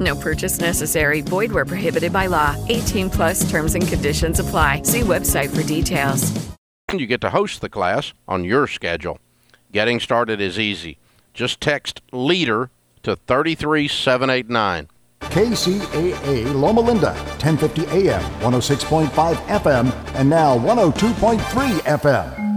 [0.00, 1.20] No purchase necessary.
[1.20, 2.56] Void where prohibited by law.
[2.68, 4.82] 18 plus terms and conditions apply.
[4.82, 6.32] See website for details.
[6.88, 9.18] And You get to host the class on your schedule.
[9.72, 10.98] Getting started is easy.
[11.34, 12.70] Just text LEADER
[13.02, 14.88] to 33789.
[15.20, 21.38] KCAA Loma Linda, 1050 AM, 106.5 FM, and now 102.3
[21.80, 22.51] FM.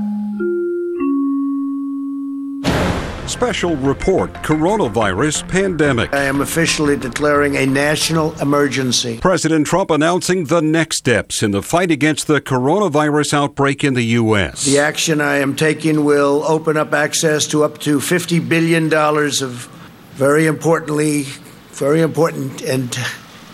[3.28, 6.14] Special report Coronavirus Pandemic.
[6.14, 9.18] I am officially declaring a national emergency.
[9.18, 14.03] President Trump announcing the next steps in the fight against the coronavirus outbreak in the
[14.03, 14.66] U.S.
[14.66, 19.70] The action I am taking will open up access to up to $50 billion of
[20.14, 21.23] very importantly,
[21.72, 22.96] very important and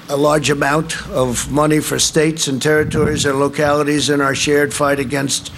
[0.09, 4.99] a large amount of money for states and territories and localities in our shared fight
[4.99, 5.49] against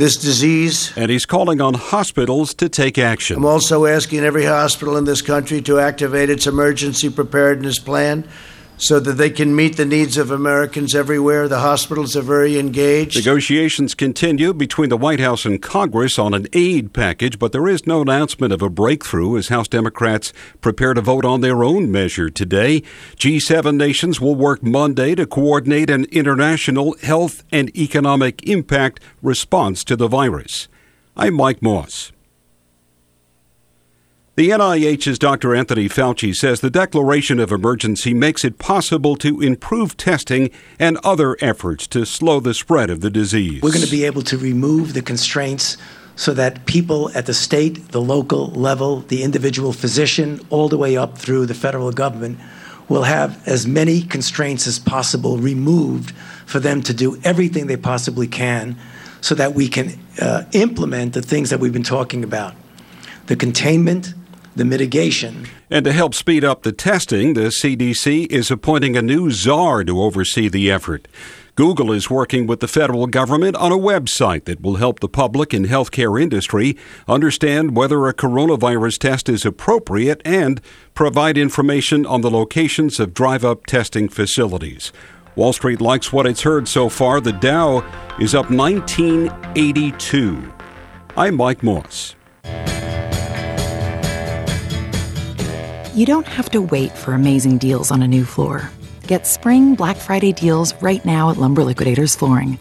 [0.00, 0.92] this disease.
[0.96, 3.36] And he's calling on hospitals to take action.
[3.36, 8.24] I'm also asking every hospital in this country to activate its emergency preparedness plan
[8.80, 11.48] so that they can meet the needs of Americans everywhere.
[11.48, 13.16] The hospitals are very engaged.
[13.16, 17.86] Negotiations continue between the White House and Congress on an aid package, but there is
[17.86, 22.30] no announcement of a breakthrough as House Democrats prepare to vote on their own measure
[22.30, 22.80] today.
[23.16, 29.94] G7 nations will work Monday to coordinate an international health and economic impact response to
[29.94, 30.68] the virus.
[31.16, 32.12] I'm Mike Moss.
[34.40, 35.54] The NIH's Dr.
[35.54, 41.36] Anthony Fauci says the declaration of emergency makes it possible to improve testing and other
[41.42, 43.60] efforts to slow the spread of the disease.
[43.60, 45.76] We're going to be able to remove the constraints
[46.16, 50.96] so that people at the state, the local level, the individual physician, all the way
[50.96, 52.40] up through the federal government
[52.88, 56.12] will have as many constraints as possible removed
[56.46, 58.78] for them to do everything they possibly can
[59.20, 62.54] so that we can uh, implement the things that we've been talking about
[63.26, 64.14] the containment,
[64.56, 65.46] the mitigation.
[65.70, 70.02] And to help speed up the testing, the CDC is appointing a new czar to
[70.02, 71.06] oversee the effort.
[71.54, 75.52] Google is working with the federal government on a website that will help the public
[75.52, 80.60] and healthcare industry understand whether a coronavirus test is appropriate and
[80.94, 84.92] provide information on the locations of drive up testing facilities.
[85.36, 87.20] Wall Street likes what it's heard so far.
[87.20, 87.78] The Dow
[88.18, 90.52] is up 1982.
[91.16, 92.16] I'm Mike Moss.
[95.92, 98.70] You don't have to wait for amazing deals on a new floor.
[99.08, 102.60] Get spring Black Friday deals right now at Lumber Liquidators Flooring.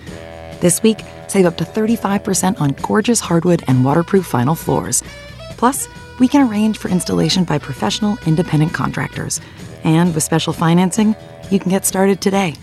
[0.61, 5.03] This week, save up to 35% on gorgeous hardwood and waterproof vinyl floors.
[5.57, 5.87] Plus,
[6.17, 9.39] we can arrange for installation by professional, independent contractors.
[9.83, 11.15] And with special financing,
[11.51, 12.55] you can get started today.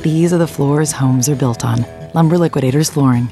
[0.00, 1.84] These are the floors homes are built on.
[2.14, 3.28] Lumber Liquidators Flooring.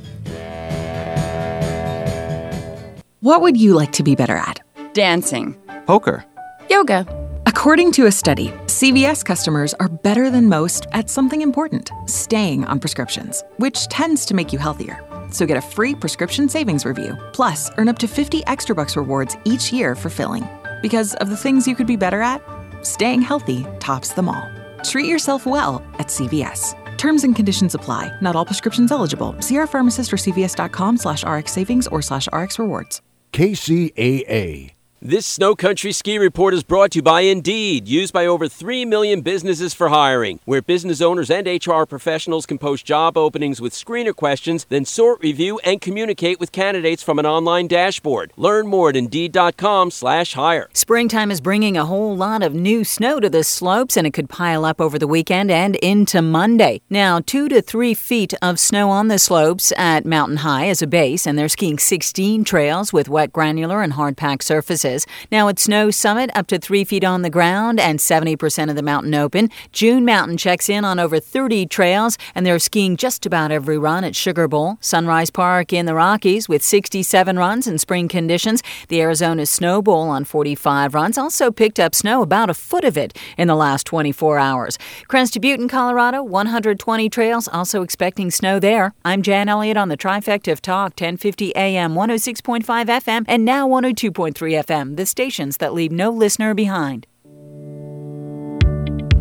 [3.20, 4.60] What would you like to be better at?
[4.92, 5.56] Dancing.
[5.86, 6.26] Poker.
[6.70, 7.06] Yoga.
[7.46, 12.78] According to a study, CVS customers are better than most at something important staying on
[12.78, 15.02] prescriptions, which tends to make you healthier.
[15.30, 19.36] So get a free prescription savings review, plus earn up to 50 extra bucks rewards
[19.44, 20.46] each year for filling.
[20.82, 22.42] Because of the things you could be better at,
[22.82, 24.46] staying healthy tops them all.
[24.84, 26.74] Treat yourself well at CVS.
[26.98, 28.16] Terms and conditions apply.
[28.20, 29.34] Not all prescriptions eligible.
[29.40, 33.00] See our pharmacist or cvs.com slash rx savings or slash rx rewards.
[33.32, 34.77] KCAA.
[35.00, 38.84] This Snow Country Ski Report is brought to you by Indeed, used by over 3
[38.84, 43.72] million businesses for hiring, where business owners and HR professionals can post job openings with
[43.72, 48.32] screener questions, then sort, review, and communicate with candidates from an online dashboard.
[48.36, 50.68] Learn more at Indeed.com slash hire.
[50.72, 54.28] Springtime is bringing a whole lot of new snow to the slopes, and it could
[54.28, 56.80] pile up over the weekend and into Monday.
[56.90, 60.88] Now, two to three feet of snow on the slopes at Mountain High as a
[60.88, 64.87] base, and they're skiing 16 trails with wet, granular, and hard packed surfaces.
[64.88, 65.06] Services.
[65.30, 68.82] Now at Snow Summit, up to three feet on the ground and 70% of the
[68.82, 69.50] mountain open.
[69.72, 74.04] June Mountain checks in on over 30 trails, and they're skiing just about every run
[74.04, 74.78] at Sugar Bowl.
[74.80, 78.62] Sunrise Park in the Rockies with 67 runs in spring conditions.
[78.88, 82.96] The Arizona Snow Bowl on 45 runs also picked up snow, about a foot of
[82.96, 84.78] it, in the last 24 hours.
[85.08, 88.94] Crested Butte in Colorado, 120 trails, also expecting snow there.
[89.04, 94.32] I'm Jan Elliott on the trifecta of talk, 1050 AM, 106.5 FM, and now 102.3
[94.64, 97.06] FM, the stations that leave no listener behind.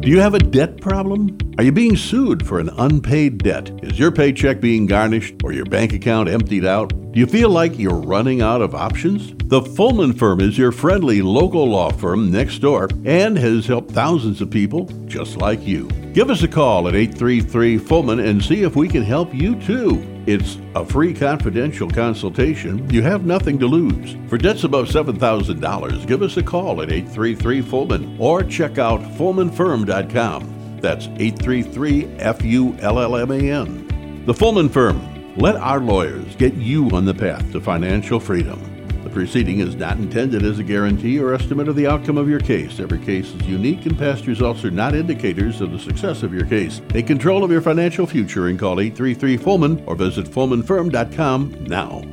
[0.08, 1.38] Do you have a debt problem?
[1.58, 3.72] Are you being sued for an unpaid debt?
[3.84, 6.94] Is your paycheck being garnished or your bank account emptied out?
[7.12, 9.34] Do you feel like you're running out of options?
[9.50, 14.40] The Fullman Firm is your friendly local law firm next door and has helped thousands
[14.40, 15.88] of people just like you.
[16.14, 20.17] Give us a call at 833 Fullman and see if we can help you too.
[20.28, 22.90] It's a free confidential consultation.
[22.90, 24.18] You have nothing to lose.
[24.30, 30.80] For debts above $7,000, give us a call at 833 Fullman or check out FullmanFirm.com.
[30.82, 34.26] That's 833 F U L L M A N.
[34.26, 35.02] The Fullman Firm.
[35.38, 38.77] Let our lawyers get you on the path to financial freedom.
[39.18, 42.80] Proceeding is not intended as a guarantee or estimate of the outcome of your case.
[42.80, 46.46] Every case is unique, and past results are not indicators of the success of your
[46.46, 46.84] case.
[46.90, 52.04] Take control of your financial future and call 833 Fullman or visit FullmanFirm.com now.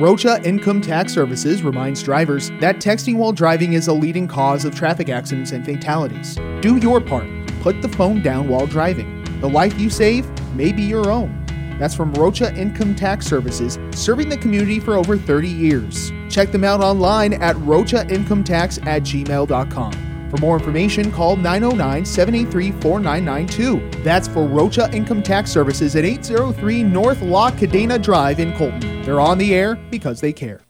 [0.00, 4.76] Rocha Income Tax Services reminds drivers that texting while driving is a leading cause of
[4.76, 6.36] traffic accidents and fatalities.
[6.60, 7.26] Do your part.
[7.62, 9.24] Put the phone down while driving.
[9.40, 11.44] The life you save may be your own.
[11.78, 16.10] That's from Rocha Income Tax Services, serving the community for over 30 years.
[16.30, 19.92] Check them out online at rochaincometax at gmail.com.
[20.30, 24.02] For more information, call 909 783 4992.
[24.02, 29.02] That's for Rocha Income Tax Services at 803 North La Cadena Drive in Colton.
[29.02, 30.65] They're on the air because they care.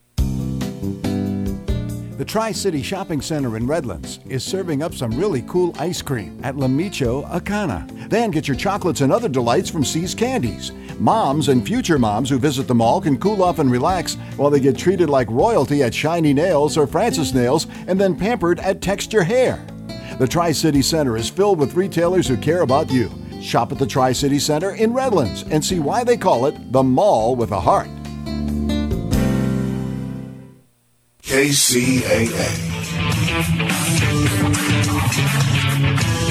[2.16, 6.40] The Tri City Shopping Center in Redlands is serving up some really cool ice cream
[6.42, 8.08] at La Michoacana.
[8.08, 10.72] Then get your chocolates and other delights from See's Candies.
[10.98, 14.60] Moms and future moms who visit the mall can cool off and relax while they
[14.60, 19.22] get treated like royalty at Shiny Nails or Francis Nails and then pampered at Texture
[19.22, 19.62] Hair.
[20.18, 23.10] The Tri City Center is filled with retailers who care about you.
[23.42, 26.82] Shop at the Tri City Center in Redlands and see why they call it the
[26.82, 27.90] mall with a heart.
[31.26, 32.54] KCAA.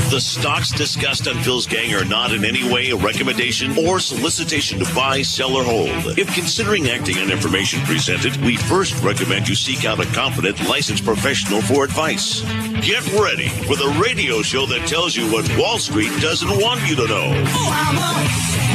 [0.09, 4.79] The stocks discussed on Phil's Gang are not in any way a recommendation or solicitation
[4.79, 5.89] to buy, sell, or hold.
[6.17, 11.03] If considering acting on information presented, we first recommend you seek out a competent, licensed
[11.03, 12.39] professional for advice.
[12.79, 16.95] Get ready for the radio show that tells you what Wall Street doesn't want you
[16.95, 17.43] to know.
[17.47, 18.11] Oh, I'm a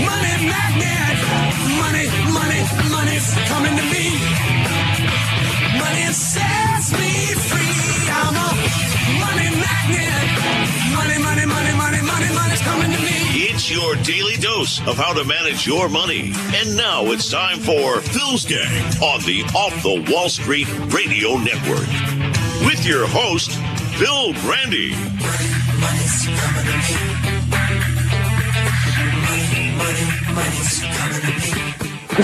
[0.04, 1.16] money magnet.
[1.80, 2.60] Money, money,
[2.92, 4.29] money's coming to me.
[13.70, 16.32] Your daily dose of how to manage your money.
[16.56, 21.86] And now it's time for Phil's Gang on the Off the Wall Street Radio Network.
[22.66, 23.52] With your host,
[23.94, 24.90] Phil Grande.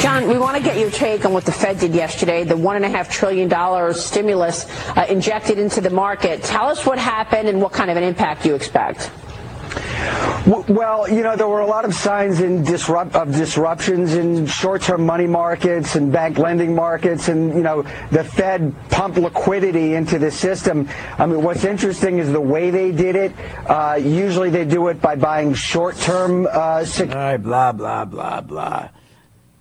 [0.01, 3.09] John, we want to get your take on what the Fed did yesterday, the $1.5
[3.09, 4.67] trillion stimulus
[4.97, 6.43] uh, injected into the market.
[6.43, 9.13] Tell us what happened and what kind of an impact you expect.
[10.69, 15.05] Well, you know, there were a lot of signs in disrupt, of disruptions in short-term
[15.05, 20.31] money markets and bank lending markets, and you know, the Fed pumped liquidity into the
[20.31, 20.89] system.
[21.19, 23.33] I mean, what's interesting is the way they did it.
[23.67, 26.47] Uh, usually, they do it by buying short-term.
[26.51, 28.89] Uh, sec- blah blah blah blah.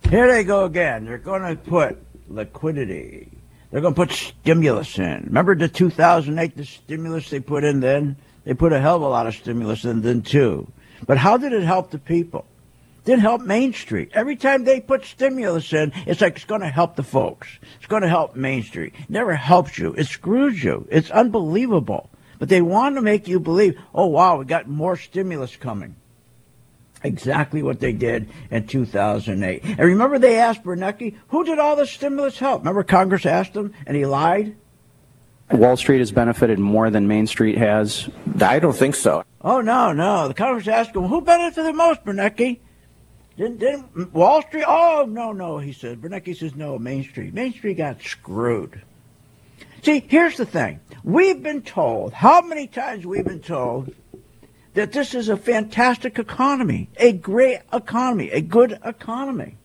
[0.08, 1.04] Here they go again.
[1.04, 1.98] They're going to put
[2.28, 3.30] liquidity.
[3.70, 5.24] They're going to put stimulus in.
[5.26, 8.16] Remember the 2008 the stimulus they put in then?
[8.46, 10.72] They put a hell of a lot of stimulus in then too.
[11.04, 12.46] But how did it help the people?
[13.04, 14.12] Didn't help Main Street.
[14.14, 17.48] Every time they put stimulus in, it's like it's going to help the folks.
[17.76, 18.94] It's going to help Main Street.
[19.08, 19.94] Never helps you.
[19.94, 20.86] It screws you.
[20.90, 22.08] It's unbelievable.
[22.38, 25.96] But they want to make you believe, oh wow, we got more stimulus coming.
[27.02, 29.64] Exactly what they did in 2008.
[29.64, 32.60] And remember they asked Bernanke, who did all the stimulus help?
[32.60, 34.56] Remember Congress asked him and he lied?
[35.50, 38.08] Wall Street has benefited more than Main Street has?
[38.40, 39.24] I don't think so.
[39.40, 40.28] Oh, no, no.
[40.28, 42.58] The Congress asked him, who benefited the most, Bernanke?
[43.36, 44.64] Didn't, didn't Wall Street?
[44.66, 46.00] Oh, no, no, he said.
[46.00, 47.32] Bernanke says, no, Main Street.
[47.32, 48.82] Main Street got screwed.
[49.82, 50.80] See, here's the thing.
[51.04, 53.94] We've been told, how many times we've been told
[54.74, 59.56] that this is a fantastic economy, a great economy, a good economy.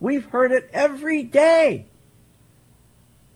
[0.00, 1.86] We've heard it every day.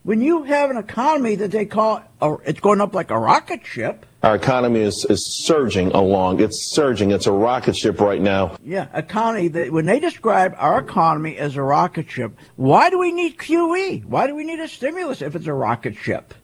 [0.07, 2.01] When you have an economy that they call
[2.45, 4.07] it's going up like a rocket ship.
[4.23, 6.41] Our economy is, is surging along.
[6.41, 7.11] It's surging.
[7.11, 8.57] It's a rocket ship right now.
[8.65, 9.49] Yeah, economy.
[9.49, 14.05] That when they describe our economy as a rocket ship, why do we need QE?
[14.05, 16.35] Why do we need a stimulus if it's a rocket ship?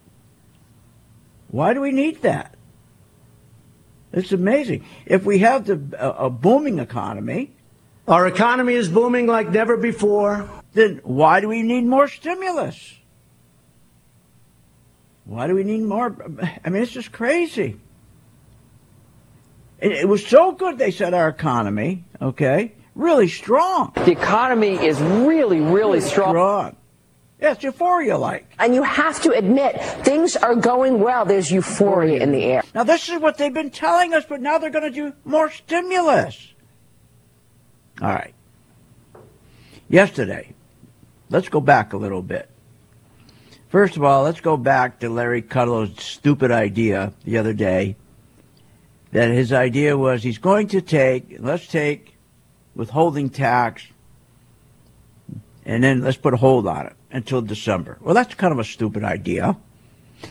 [1.47, 2.57] Why do we need that?
[4.13, 4.85] It's amazing.
[5.07, 7.53] If we have the, a, a booming economy,
[8.09, 10.51] our economy is booming like never before.
[10.73, 12.97] Then why do we need more stimulus?
[15.33, 16.15] Why do we need more?
[16.63, 17.81] I mean, it's just crazy.
[19.81, 22.73] It, it was so good, they said, our economy, okay?
[22.95, 23.93] Really strong.
[23.95, 26.33] The economy is really, really strong.
[26.33, 26.77] strong.
[27.41, 28.47] Yeah, it's euphoria like.
[28.59, 31.25] And you have to admit, things are going well.
[31.25, 32.63] There's euphoria in the air.
[32.75, 35.51] Now, this is what they've been telling us, but now they're going to do more
[35.51, 36.53] stimulus.
[38.03, 38.35] All right.
[39.89, 40.53] Yesterday,
[41.31, 42.51] let's go back a little bit.
[43.73, 47.97] First of all, let's go back to Larry Kudlow's stupid idea the other day
[49.13, 52.15] that his idea was he's going to take, let's take
[52.75, 53.87] withholding tax,
[55.65, 57.97] and then let's put a hold on it until December.
[58.03, 59.57] Well, that's kind of a stupid idea.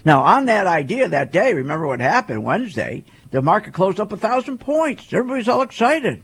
[0.05, 3.05] Now, on that idea that day, remember what happened Wednesday?
[3.31, 5.12] The market closed up a thousand points.
[5.12, 6.24] Everybody's all excited.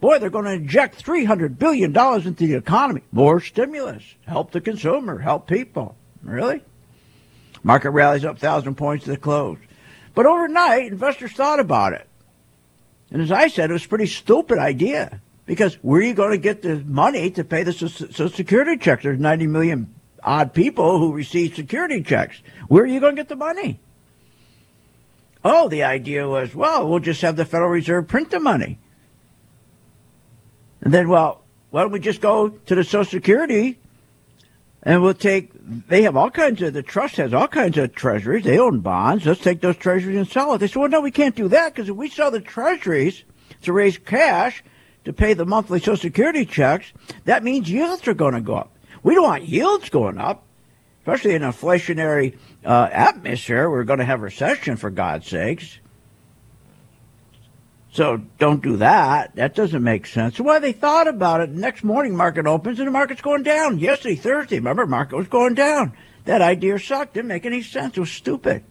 [0.00, 3.02] Boy, they're going to inject $300 billion into the economy.
[3.12, 4.02] More stimulus.
[4.26, 5.20] Help the consumer.
[5.20, 5.94] Help people.
[6.22, 6.62] Really?
[7.62, 9.58] Market rallies up 1,000 points to the close.
[10.14, 12.06] But overnight, investors thought about it.
[13.10, 15.20] And as I said, it was a pretty stupid idea.
[15.46, 19.02] Because where are you going to get the money to pay the Social Security checks?
[19.02, 22.40] There's 90 million odd people who receive security checks.
[22.68, 23.80] Where are you going to get the money?
[25.44, 28.78] Oh, the idea was, well, we'll just have the Federal Reserve print the money.
[30.82, 33.79] And then, well, why don't we just go to the Social Security
[34.82, 35.50] and we'll take,
[35.88, 38.44] they have all kinds of, the trust has all kinds of treasuries.
[38.44, 39.26] They own bonds.
[39.26, 40.58] Let's take those treasuries and sell it.
[40.58, 43.24] They said, well, no, we can't do that because if we sell the treasuries
[43.62, 44.64] to raise cash
[45.04, 46.92] to pay the monthly Social Security checks,
[47.24, 48.76] that means yields are going to go up.
[49.02, 50.44] We don't want yields going up,
[51.00, 53.70] especially in an inflationary uh, atmosphere.
[53.70, 55.78] We're going to have recession, for God's sakes.
[57.92, 59.34] So don't do that.
[59.34, 60.36] That doesn't make sense.
[60.36, 63.78] So why they thought about it, next morning market opens and the market's going down.
[63.78, 65.92] Yesterday, Thursday, remember, market was going down.
[66.24, 67.14] That idea sucked.
[67.14, 67.96] Didn't make any sense.
[67.96, 68.62] It was stupid.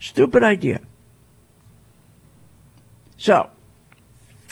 [0.00, 0.80] Stupid idea.
[3.16, 3.50] So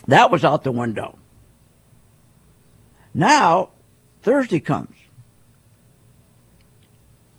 [0.07, 1.19] that was out the window.
[3.13, 3.71] Now
[4.23, 4.95] Thursday comes.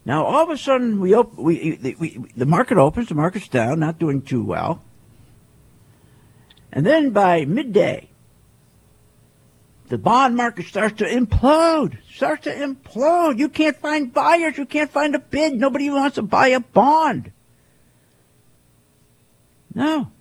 [0.03, 3.07] Now all of a sudden we, op- we, we, we the market opens.
[3.07, 4.81] The market's down, not doing too well.
[6.71, 8.09] And then by midday,
[9.87, 13.39] the bond market starts to implode, starts to implode.
[13.39, 14.57] You can't find buyers.
[14.57, 15.55] You can't find a bid.
[15.55, 17.31] Nobody wants to buy a bond.
[19.73, 20.11] No.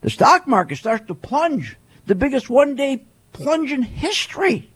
[0.00, 4.70] The stock market starts to plunge, the biggest one day plunge in history.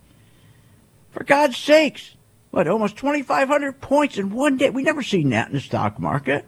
[1.10, 2.14] For God's sakes.
[2.50, 4.70] What, almost 2,500 points in one day?
[4.70, 6.44] We never seen that in the stock market.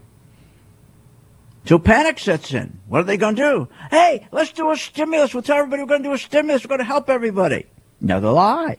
[1.66, 2.78] So panic sets in.
[2.88, 3.68] What are they going to do?
[3.90, 5.32] Hey, let's do a stimulus.
[5.32, 6.64] We'll tell everybody we're going to do a stimulus.
[6.64, 7.66] We're going to help everybody.
[8.00, 8.78] Another lie.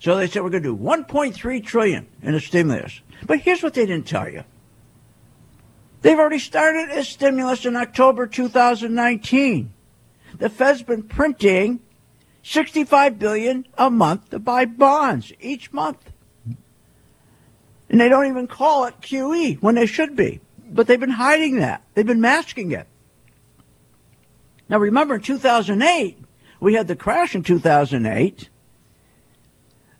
[0.00, 3.00] So they said we're going to do 1.3 trillion in a stimulus.
[3.26, 4.44] But here's what they didn't tell you.
[6.00, 9.72] They've already started a stimulus in October 2019.
[10.38, 11.80] The Fed's been printing
[12.44, 16.12] 65 billion a month to buy bonds each month.
[17.90, 20.40] And they don't even call it QE when they should be.
[20.70, 21.82] But they've been hiding that.
[21.94, 22.86] They've been masking it.
[24.68, 26.18] Now remember in 2008,
[26.60, 28.48] we had the crash in 2008.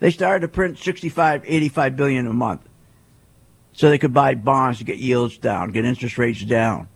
[0.01, 2.61] They started to print 65, 85 billion a month.
[3.73, 6.89] So they could buy bonds to get yields down, get interest rates down.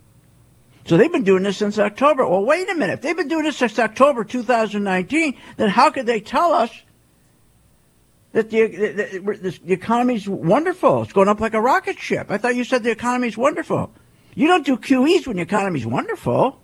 [0.85, 2.27] So they've been doing this since October.
[2.27, 2.95] Well, wait a minute.
[2.95, 6.71] If they've been doing this since October 2019, then how could they tell us
[8.33, 11.03] that the, the, the economy's wonderful.
[11.03, 12.29] It's going up like a rocket ship.
[12.31, 13.93] I thought you said the economy's wonderful.
[14.35, 16.61] You don't do QEs when the economy's wonderful.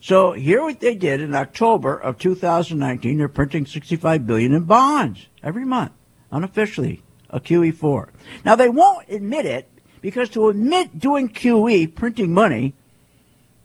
[0.00, 5.26] So here what they did in October of 2019, they're printing 65 billion in bonds
[5.42, 5.92] every month,
[6.30, 8.10] unofficially, a QE4.
[8.44, 9.68] Now they won't admit it
[10.00, 12.74] because to admit doing QE, printing money,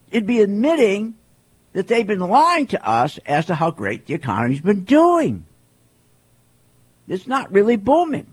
[0.10, 1.16] it'd be admitting
[1.74, 5.46] that they've been lying to us as to how great the economy's been doing.
[7.08, 8.28] It's not really booming.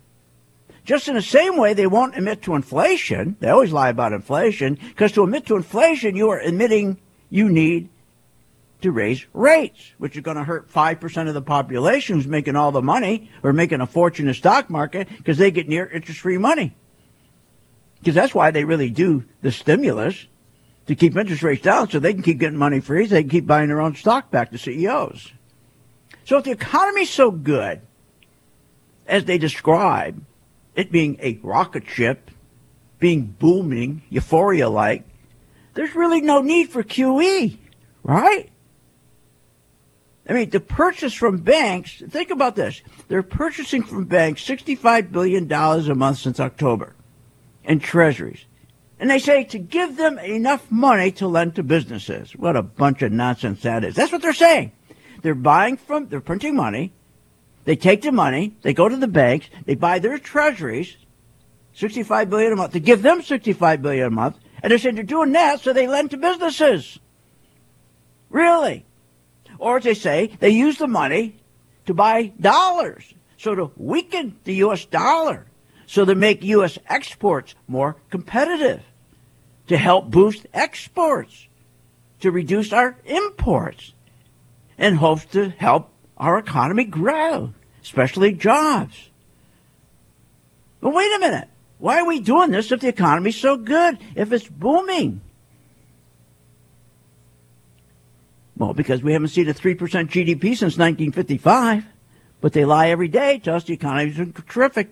[0.84, 3.36] Just in the same way, they won't admit to inflation.
[3.40, 7.88] They always lie about inflation because to admit to inflation, you are admitting you need
[8.82, 12.70] to raise rates, which are going to hurt 5% of the population who's making all
[12.70, 16.20] the money or making a fortune in the stock market because they get near interest
[16.20, 16.76] free money.
[17.98, 20.26] Because that's why they really do the stimulus
[20.86, 23.30] to keep interest rates down so they can keep getting money free, so they can
[23.30, 25.32] keep buying their own stock back to CEOs.
[26.24, 27.80] So if the economy's so good,
[29.06, 30.22] as they describe,
[30.74, 32.30] it being a rocket ship,
[32.98, 35.04] being booming, euphoria like,
[35.74, 37.56] there's really no need for QE,
[38.02, 38.50] right?
[40.28, 42.82] I mean, the purchase from banks, think about this.
[43.08, 46.96] They're purchasing from banks $65 billion a month since October
[47.64, 48.44] in treasuries.
[48.98, 52.32] And they say to give them enough money to lend to businesses.
[52.34, 53.94] What a bunch of nonsense that is.
[53.94, 54.72] That's what they're saying.
[55.22, 56.92] They're buying from, they're printing money.
[57.66, 60.96] They take the money, they go to the banks, they buy their treasuries,
[61.74, 64.36] 65 billion a month, to give them 65 billion a month.
[64.62, 66.98] And they're saying they're doing that so they lend to businesses.
[68.30, 68.86] Really?
[69.58, 71.36] Or as they say, they use the money
[71.86, 73.12] to buy dollars.
[73.36, 74.84] So to weaken the U.S.
[74.84, 75.46] dollar.
[75.86, 76.78] So to make U.S.
[76.88, 78.82] exports more competitive.
[79.68, 81.46] To help boost exports.
[82.20, 83.92] To reduce our imports.
[84.78, 87.52] In hopes to help our economy grow,
[87.82, 89.10] especially jobs.
[90.80, 91.48] But wait a minute.
[91.78, 95.20] Why are we doing this if the economy's so good, if it's booming?
[98.56, 101.84] Well, because we haven't seen a 3% GDP since 1955.
[102.40, 104.90] But they lie every day to us the economy economy's terrific,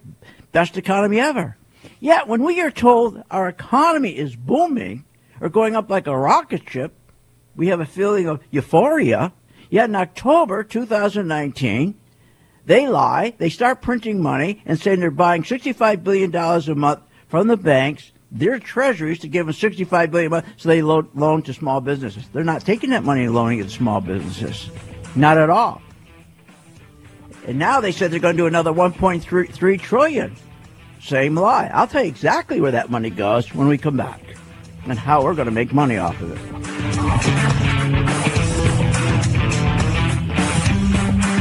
[0.55, 1.59] best economy ever.
[2.01, 5.05] Yet when we are told our economy is booming
[5.41, 6.95] or going up like a rocket ship,
[7.57, 9.33] we have a feeling of euphoria.
[9.69, 11.99] Yet in October 2019,
[12.67, 17.49] they lie, they start printing money and saying they're buying $65 billion a month from
[17.49, 21.43] the banks, their treasuries to give them 65 billion a month so they loan, loan
[21.43, 22.25] to small businesses.
[22.33, 24.71] They're not taking that money and loaning it to small businesses.
[25.17, 25.83] Not at all.
[27.47, 30.37] And now they said they're going to do another 1.3 trillion.
[31.05, 31.71] Same lie.
[31.75, 34.23] I'll tell you exactly where that money goes when we come back
[34.87, 36.41] and how we're going to make money off of it.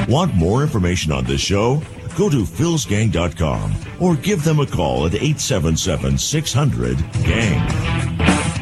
[0.10, 1.82] Want more information on this show?
[2.18, 8.53] Go to philsgang.com or give them a call at 877 600 GANG.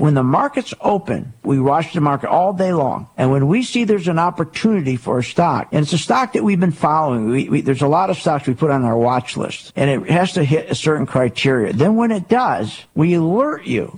[0.00, 3.08] When the markets open, we watch the market all day long.
[3.18, 6.42] And when we see there's an opportunity for a stock, and it's a stock that
[6.42, 9.36] we've been following, we, we, there's a lot of stocks we put on our watch
[9.36, 11.74] list, and it has to hit a certain criteria.
[11.74, 13.94] Then when it does, we alert you.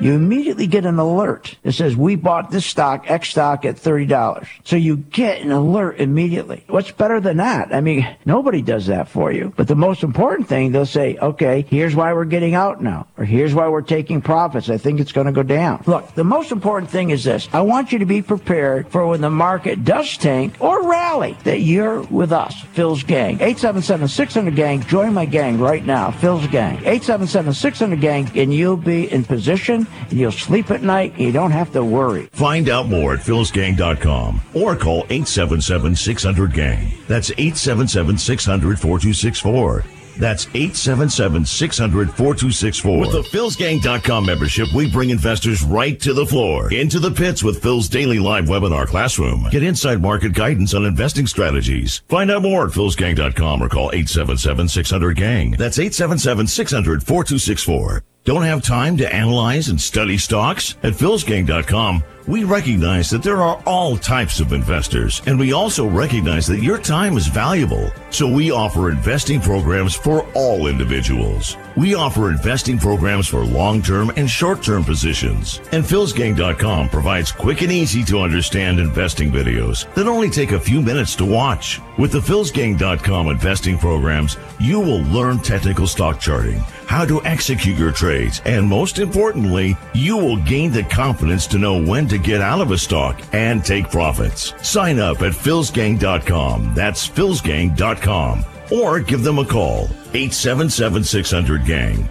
[0.00, 4.48] You immediately get an alert that says, we bought this stock, X stock at $30.
[4.64, 6.64] So you get an alert immediately.
[6.66, 7.72] What's better than that?
[7.72, 9.52] I mean, nobody does that for you.
[9.56, 13.24] But the most important thing, they'll say, okay, here's why we're getting out now, or
[13.24, 14.68] here's why we're taking profits.
[14.68, 15.82] I think it's going to go down.
[15.86, 17.48] Look, the most important thing is this.
[17.52, 21.60] I want you to be prepared for when the market does tank or rally that
[21.60, 23.38] you're with us, Phil's Gang.
[23.38, 24.82] 877-600-GANG.
[24.84, 26.78] Join my gang right now, Phil's Gang.
[26.78, 31.72] 877-600-GANG, and you'll be in position, and you'll sleep at night, and you don't have
[31.72, 32.26] to worry.
[32.32, 36.92] Find out more at philsgang.com or call 877-600-GANG.
[37.06, 39.97] That's 877-600-4264.
[40.18, 43.00] That's 877-600-4264.
[43.00, 47.62] With the philsgang.com membership, we bring investors right to the floor, into the pits with
[47.62, 49.46] Phil's daily live webinar classroom.
[49.50, 52.02] Get inside market guidance on investing strategies.
[52.08, 55.52] Find out more at philsgang.com or call 877-600-GANG.
[55.52, 58.02] That's 877-600-4264.
[58.24, 60.76] Don't have time to analyze and study stocks?
[60.82, 66.46] At philsgang.com, we recognize that there are all types of investors, and we also recognize
[66.46, 67.90] that your time is valuable.
[68.10, 71.56] So we offer investing programs for all individuals.
[71.76, 75.60] We offer investing programs for long-term and short-term positions.
[75.72, 80.82] And philsgang.com provides quick and easy to understand investing videos that only take a few
[80.82, 81.80] minutes to watch.
[81.98, 87.92] With the philsgang.com investing programs, you will learn technical stock charting, how to execute your
[87.92, 92.60] trades, and most importantly, you will gain the confidence to know when to get out
[92.60, 94.54] of a stock and take profits.
[94.62, 96.74] Sign up at philsgang.com.
[96.74, 98.44] That's philsgang.com.
[98.70, 102.08] Or give them a call, 877 600 GANG.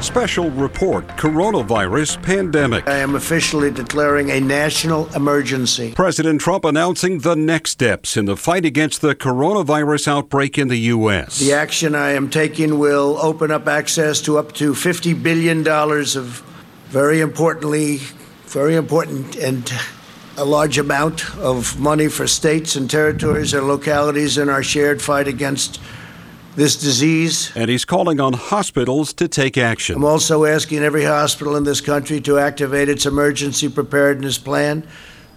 [0.00, 2.86] Special report Coronavirus Pandemic.
[2.86, 5.94] I am officially declaring a national emergency.
[5.94, 10.76] President Trump announcing the next steps in the fight against the coronavirus outbreak in the
[10.76, 11.38] U.S.
[11.38, 16.42] The action I am taking will open up access to up to $50 billion of
[16.88, 18.00] very importantly,
[18.44, 19.72] very important and
[20.36, 25.28] a large amount of money for states and territories and localities in our shared fight
[25.28, 25.80] against
[26.56, 27.52] this disease.
[27.56, 29.96] And he's calling on hospitals to take action.
[29.96, 34.86] I'm also asking every hospital in this country to activate its emergency preparedness plan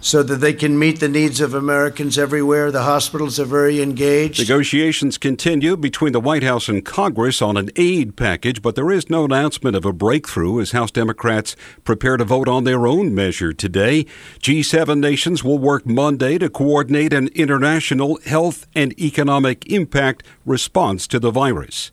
[0.00, 2.70] so that they can meet the needs of Americans everywhere.
[2.70, 4.38] The hospitals are very engaged.
[4.38, 9.10] Negotiations continue between the White House and Congress on an aid package, but there is
[9.10, 13.52] no announcement of a breakthrough as House Democrats prepare to vote on their own measure
[13.52, 14.04] today.
[14.40, 21.18] G7 nations will work Monday to coordinate an international health and economic impact response to
[21.18, 21.90] the virus.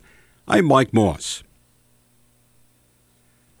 [0.48, 1.42] I'm Mike Moss.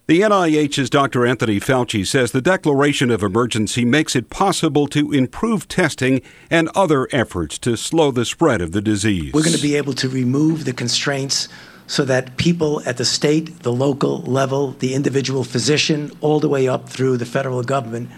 [0.08, 1.26] The NIH's Dr.
[1.26, 7.08] Anthony Fauci says the declaration of emergency makes it possible to improve testing and other
[7.10, 9.32] efforts to slow the spread of the disease.
[9.32, 11.48] We're going to be able to remove the constraints
[11.88, 16.68] so that people at the state, the local level, the individual physician, all the way
[16.68, 18.08] up through the federal government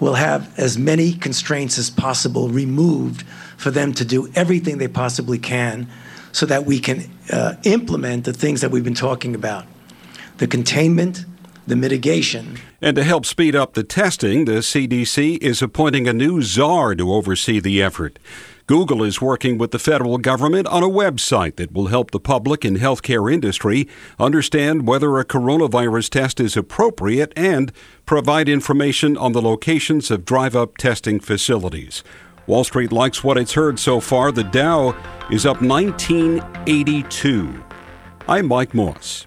[0.00, 3.22] will have as many constraints as possible removed
[3.56, 5.86] for them to do everything they possibly can
[6.32, 9.64] so that we can uh, implement the things that we've been talking about
[10.38, 11.24] the containment,
[11.66, 12.58] the mitigation.
[12.80, 17.12] And to help speed up the testing, the CDC is appointing a new czar to
[17.12, 18.18] oversee the effort.
[18.66, 22.64] Google is working with the federal government on a website that will help the public
[22.64, 23.86] and healthcare industry
[24.18, 27.70] understand whether a coronavirus test is appropriate and
[28.06, 32.02] provide information on the locations of drive up testing facilities.
[32.48, 34.32] Wall Street likes what it's heard so far.
[34.32, 34.96] The Dow
[35.30, 37.64] is up 1982.
[38.28, 39.26] I'm Mike Moss.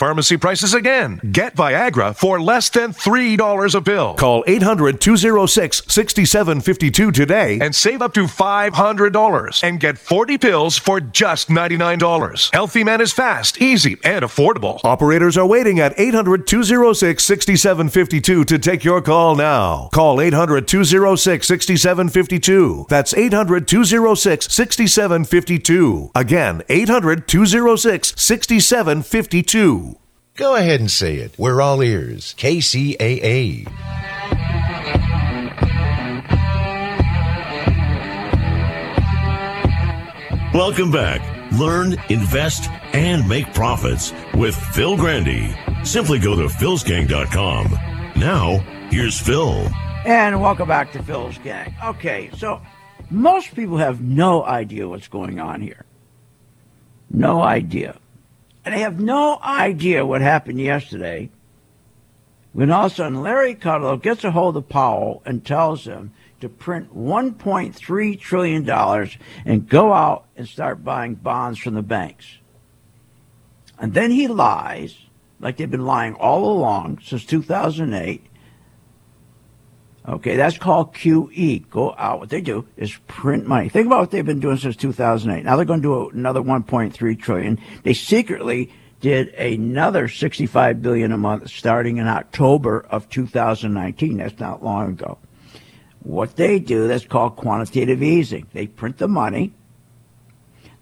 [0.00, 1.20] pharmacy prices again.
[1.30, 4.14] Get Viagra for less than $3 a pill.
[4.14, 11.00] Call 800 206 6752 today and save up to $500 and get 40 pills for
[11.00, 12.50] just $99.
[12.54, 14.80] Healthy Man is fast, easy, and affordable.
[14.84, 19.90] Operators are waiting at 800 206 6752 to take your call now.
[19.92, 22.86] Call 800 206 6752.
[22.88, 26.12] That's 800 206 6752.
[26.14, 29.89] Again, 800 206 6752.
[30.40, 31.34] Go ahead and say it.
[31.36, 32.34] We're all ears.
[32.38, 33.66] KCAA.
[40.54, 41.20] Welcome back.
[41.52, 45.54] Learn, invest, and make profits with Phil Grande.
[45.86, 47.78] Simply go to philsgang.com.
[48.16, 49.68] Now, here's Phil.
[50.06, 51.74] And welcome back to Phil's Gang.
[51.84, 52.62] Okay, so
[53.10, 55.84] most people have no idea what's going on here.
[57.10, 58.00] No idea.
[58.64, 61.30] And they have no idea what happened yesterday
[62.52, 66.12] when all of a sudden Larry Kudlow gets a hold of Powell and tells him
[66.40, 68.68] to print $1.3 trillion
[69.44, 72.38] and go out and start buying bonds from the banks.
[73.78, 74.96] And then he lies,
[75.38, 78.26] like they've been lying all along since 2008.
[80.10, 81.70] Okay, that's called QE.
[81.70, 82.18] Go out.
[82.18, 83.68] What they do is print money.
[83.68, 85.44] Think about what they've been doing since 2008.
[85.44, 87.60] Now they're going to do another 1.3 trillion.
[87.84, 94.16] They secretly did another 65 billion a month starting in October of 2019.
[94.16, 95.18] That's not long ago.
[96.02, 98.48] What they do, that's called quantitative easing.
[98.52, 99.52] They print the money.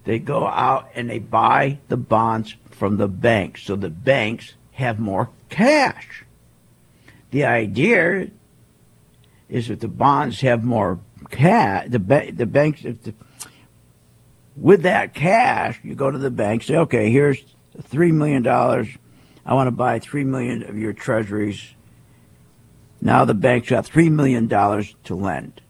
[0.05, 3.61] They go out and they buy the bonds from the banks.
[3.61, 6.23] So the banks have more cash.
[7.29, 8.31] The idea
[9.49, 11.87] is that the bonds have more cash.
[11.89, 13.13] The, ba- the banks, the,
[14.55, 17.43] with that cash, you go to the bank, say, okay, here's
[17.77, 18.45] $3 million.
[18.47, 21.73] I want to buy 3 million of your treasuries.
[23.01, 25.61] Now the bank's got $3 million to lend.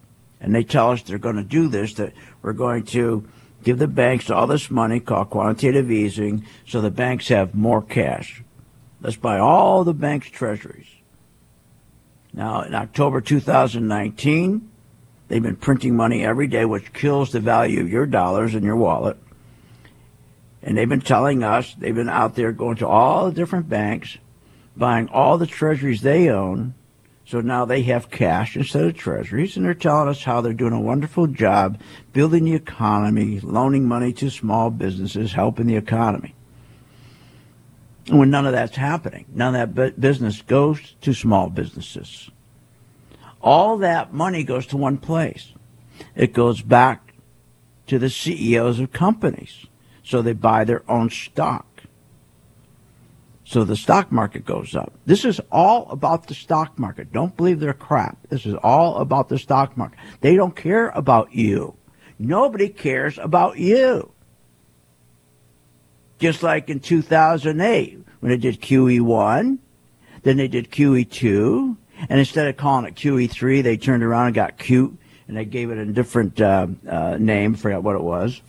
[0.42, 3.28] And they tell us they're going to do this, that we're going to
[3.64, 8.42] give the banks all this money called quantitative easing so the banks have more cash.
[9.02, 10.88] Let's buy all the bank's treasuries.
[12.34, 14.70] Now, in October 2019,
[15.28, 18.76] they've been printing money every day, which kills the value of your dollars in your
[18.76, 19.18] wallet.
[20.62, 24.18] And they've been telling us, they've been out there going to all the different banks,
[24.76, 26.76] buying all the treasuries they own.
[27.26, 30.74] So now they have cash instead of treasuries, and they're telling us how they're doing
[30.74, 31.80] a wonderful job
[32.12, 36.34] building the economy, loaning money to small businesses, helping the economy.
[38.10, 42.30] When none of that's happening, none of that bu- business goes to small businesses.
[43.42, 45.54] All that money goes to one place.
[46.16, 47.14] It goes back
[47.88, 49.66] to the CEOs of companies.
[50.04, 51.84] So they buy their own stock.
[53.44, 54.94] So the stock market goes up.
[55.06, 57.12] This is all about the stock market.
[57.12, 58.18] Don't believe they're crap.
[58.30, 60.00] This is all about the stock market.
[60.22, 61.76] They don't care about you.
[62.20, 64.12] Nobody cares about you.
[66.20, 69.58] Just like in 2008 when they did QE1,
[70.24, 71.78] then they did QE2,
[72.10, 75.70] and instead of calling it QE3, they turned around and got cute and they gave
[75.70, 78.42] it a different uh, uh, name, forgot what it was.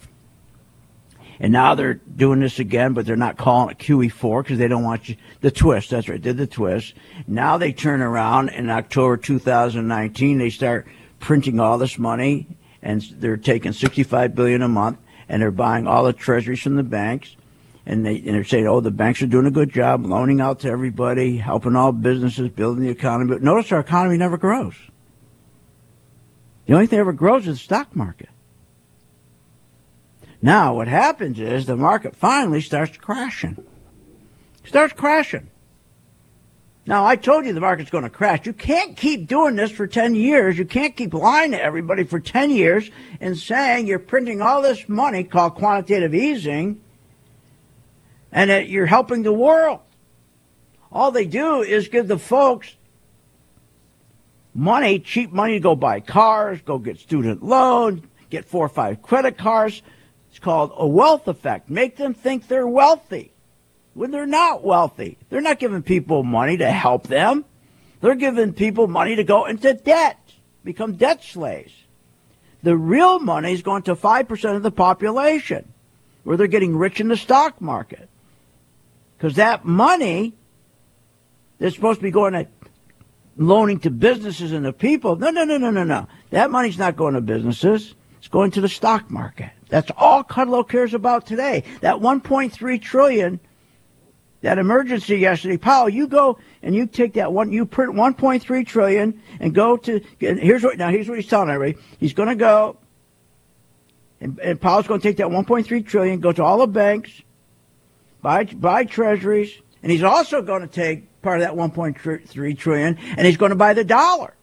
[1.39, 4.83] And now they're doing this again, but they're not calling it QE4 because they don't
[4.83, 5.17] want you.
[5.41, 6.95] The twist, that's right, did the twist.
[7.27, 10.87] Now they turn around in October 2019, they start
[11.19, 12.47] printing all this money
[12.83, 16.83] and they're taking 65 billion a month and they're buying all the treasuries from the
[16.83, 17.37] banks.
[17.87, 20.61] And, they, and they're saying, oh, the banks are doing a good job loaning out
[20.61, 23.31] to everybody, helping all businesses, building the economy.
[23.31, 24.75] But notice our economy never grows.
[26.67, 28.29] The only thing that ever grows is the stock market.
[30.43, 33.65] Now, what happens is the market finally starts crashing.
[34.65, 35.51] Starts crashing.
[36.87, 38.47] Now, I told you the market's going to crash.
[38.47, 40.57] You can't keep doing this for 10 years.
[40.57, 42.91] You can't keep lying to everybody for 10 years
[43.21, 46.81] and saying you're printing all this money called quantitative easing
[48.33, 49.81] and that you're helping the world.
[50.93, 52.75] All they do is give the folks
[54.55, 59.03] money, cheap money to go buy cars, go get student loans, get four or five
[59.03, 59.83] credit cards.
[60.31, 61.71] It's called a wealth effect.
[61.71, 63.33] Make them think they're wealthy
[63.95, 65.19] when they're not wealthy.
[65.29, 67.45] They're not giving people money to help them.
[68.01, 70.19] They're giving people money to go into debt,
[70.65, 71.73] become debt slaves.
[72.63, 75.73] The real money is going to 5% of the population
[76.25, 78.10] where they're getting rich in the stock market.
[79.21, 80.33] Because that money
[81.59, 82.47] that's supposed to be going to
[83.37, 85.17] loaning to businesses and the people.
[85.17, 86.09] No, no, no, no, no, no.
[86.31, 87.95] That money's not going to businesses.
[88.19, 89.51] It's going to the stock market.
[89.69, 91.65] That's all Kudlow cares about today.
[91.83, 93.41] That 1.3 trillion,
[94.41, 99.21] that emergency yesterday, Powell, you go and you take that one, you print 1.3 trillion
[99.39, 100.03] and go to.
[100.23, 100.89] And here's what now.
[100.89, 101.85] Here's what he's telling everybody.
[101.99, 102.79] He's going to go,
[104.19, 107.21] and, and Powell's going to take that 1.3 trillion, go to all the banks,
[108.23, 109.53] buy buy treasuries,
[109.83, 113.57] and he's also going to take part of that 1.3 trillion, and he's going to
[113.57, 114.35] buy the dollar.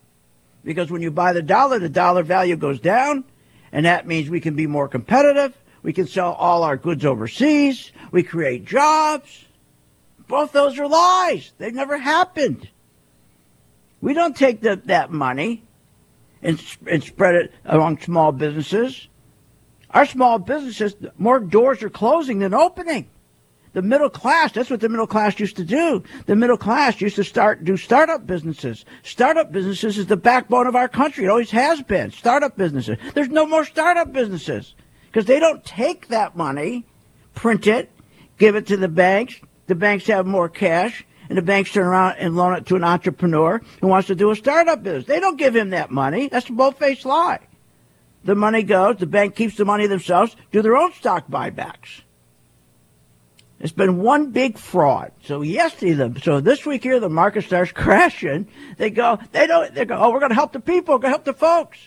[0.63, 3.23] Because when you buy the dollar, the dollar value goes down,
[3.71, 5.55] and that means we can be more competitive.
[5.83, 7.91] We can sell all our goods overseas.
[8.11, 9.45] We create jobs.
[10.27, 11.53] Both those are lies.
[11.57, 12.69] They've never happened.
[14.01, 15.63] We don't take the, that money
[16.41, 19.07] and, and spread it among small businesses.
[19.91, 23.07] Our small businesses, more doors are closing than opening.
[23.77, 26.01] The middle class, that's what the middle class used to do.
[26.25, 28.85] The middle class used to start do startup businesses.
[29.03, 31.25] Startup businesses is the backbone of our country.
[31.25, 32.09] It always has been.
[32.09, 32.97] Startup businesses.
[33.13, 34.73] There's no more startup businesses
[35.05, 36.87] because they don't take that money,
[37.35, 37.91] print it,
[38.39, 39.35] give it to the banks.
[39.67, 42.83] The banks have more cash, and the banks turn around and loan it to an
[42.83, 45.05] entrepreneur who wants to do a startup business.
[45.05, 46.29] They don't give him that money.
[46.29, 47.41] That's a bold-faced lie.
[48.23, 52.01] The money goes, the bank keeps the money themselves, do their own stock buybacks.
[53.59, 55.11] It's been one big fraud.
[55.23, 58.47] So yesterday, the, so this week here, the market starts crashing.
[58.77, 61.13] They go, they don't, they go, oh, we're going to help the people, we're going
[61.13, 61.77] to help the folks.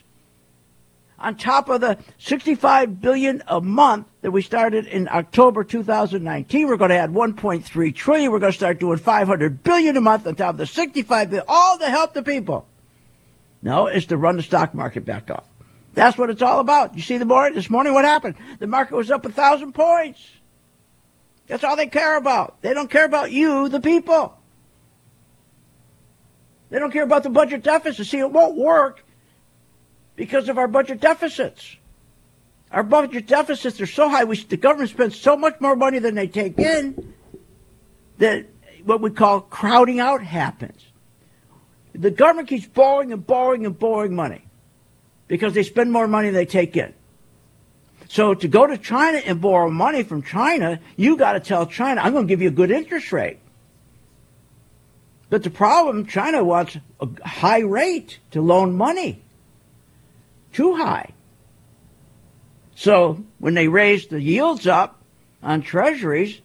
[1.19, 6.79] On top of the 65 billion a month that we started in October 2019, we're
[6.79, 8.33] going to add 1.3 trillion.
[8.33, 11.45] We're going to start doing 500 billion a month on top of the 65 billion,
[11.47, 12.67] all to help the people.
[13.63, 15.47] No, it's to run the stock market back up.
[15.93, 16.97] That's what it's all about.
[16.97, 18.37] You see the morning this morning, what happened?
[18.59, 20.27] The market was up a thousand points.
[21.51, 22.63] That's all they care about.
[22.63, 24.39] They don't care about you, the people.
[26.71, 28.07] They don't care about the budget deficit.
[28.07, 29.05] See, it won't work
[30.15, 31.77] because of our budget deficits.
[32.71, 36.15] Our budget deficits are so high, we, the government spends so much more money than
[36.15, 37.15] they take in
[38.19, 38.47] that
[38.85, 40.87] what we call crowding out happens.
[41.97, 44.45] The government keeps borrowing and borrowing and borrowing money
[45.27, 46.95] because they spend more money than they take in.
[48.11, 52.01] So to go to China and borrow money from China, you got to tell China,
[52.01, 53.39] I'm going to give you a good interest rate.
[55.29, 59.23] But the problem, China wants a high rate to loan money.
[60.53, 61.11] Too high.
[62.75, 65.01] So when they raise the yields up
[65.41, 66.41] on treasuries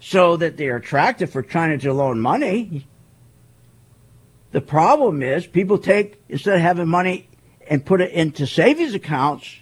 [0.00, 2.86] so that they're attractive for China to loan money,
[4.52, 7.28] the problem is people take, instead of having money
[7.68, 9.54] and put it into savings accounts,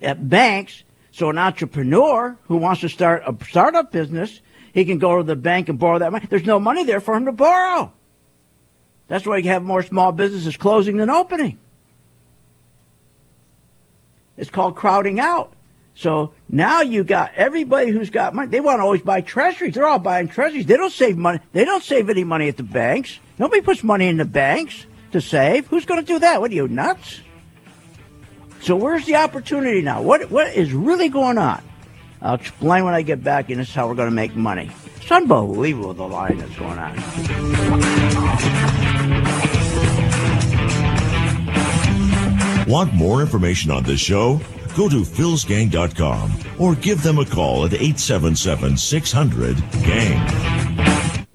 [0.00, 0.82] at banks.
[1.12, 4.40] So an entrepreneur who wants to start a startup business,
[4.72, 6.26] he can go to the bank and borrow that money.
[6.28, 7.92] There's no money there for him to borrow.
[9.08, 11.58] That's why you have more small businesses closing than opening.
[14.36, 15.52] It's called crowding out.
[15.96, 18.48] So now you got everybody who's got money.
[18.48, 19.74] They want to always buy treasuries.
[19.74, 20.66] They're all buying treasuries.
[20.66, 21.40] They don't save money.
[21.52, 23.18] They don't save any money at the banks.
[23.36, 25.66] Nobody puts money in the banks to save.
[25.66, 26.40] Who's going to do that?
[26.40, 27.20] What are you nuts?
[28.60, 30.02] So where's the opportunity now?
[30.02, 31.62] What what is really going on?
[32.20, 34.70] I'll explain when I get back, and this is how we're going to make money.
[34.96, 36.96] It's unbelievable the line that's going on.
[42.68, 44.40] Want more information on this show?
[44.76, 50.57] Go to philsgang.com or give them a call at 877 600 GANG.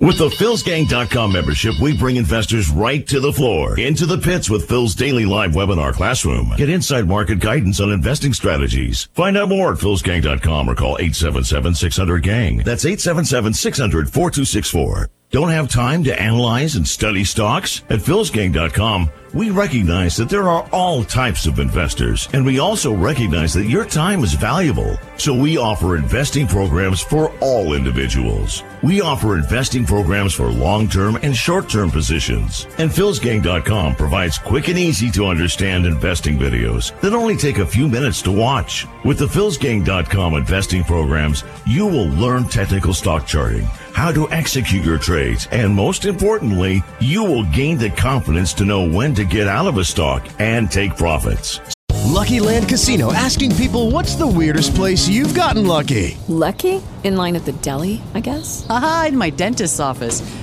[0.03, 4.67] With the philsgang.com membership, we bring investors right to the floor, into the pits with
[4.67, 6.51] Phil's daily live webinar classroom.
[6.57, 9.07] Get inside market guidance on investing strategies.
[9.13, 12.57] Find out more at philsgang.com or call 877 600 GANG.
[12.57, 15.09] That's 877 600 4264.
[15.33, 17.81] Don't have time to analyze and study stocks?
[17.89, 23.51] At philsgang.com, we recognize that there are all types of investors, and we also recognize
[23.55, 24.95] that your time is valuable.
[25.17, 28.61] So we offer investing programs for all individuals.
[28.83, 32.67] We offer investing programs for long-term and short-term positions.
[32.77, 37.87] And philsgang.com provides quick and easy to understand investing videos that only take a few
[37.87, 38.85] minutes to watch.
[39.03, 44.97] With the philsgang.com investing programs, you will learn technical stock charting, how to execute your
[44.97, 49.67] trades, and most importantly, you will gain the confidence to know when to get out
[49.67, 51.59] of a stock and take profits.
[52.05, 56.17] Lucky Land Casino asking people what's the weirdest place you've gotten lucky?
[56.27, 56.81] Lucky?
[57.03, 58.65] In line at the deli, I guess?
[58.69, 60.21] Aha, in my dentist's office.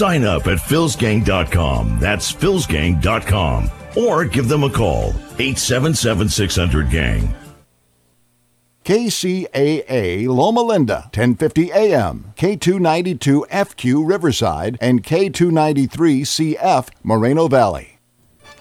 [0.00, 1.98] Sign up at philsgang.com.
[2.00, 3.70] That's philsgang.com.
[3.98, 5.08] Or give them a call,
[5.38, 7.34] 877 600 GANG.
[8.82, 17.89] KCAA Loma Linda, 1050 AM, K292 FQ Riverside, and K293 CF Moreno Valley.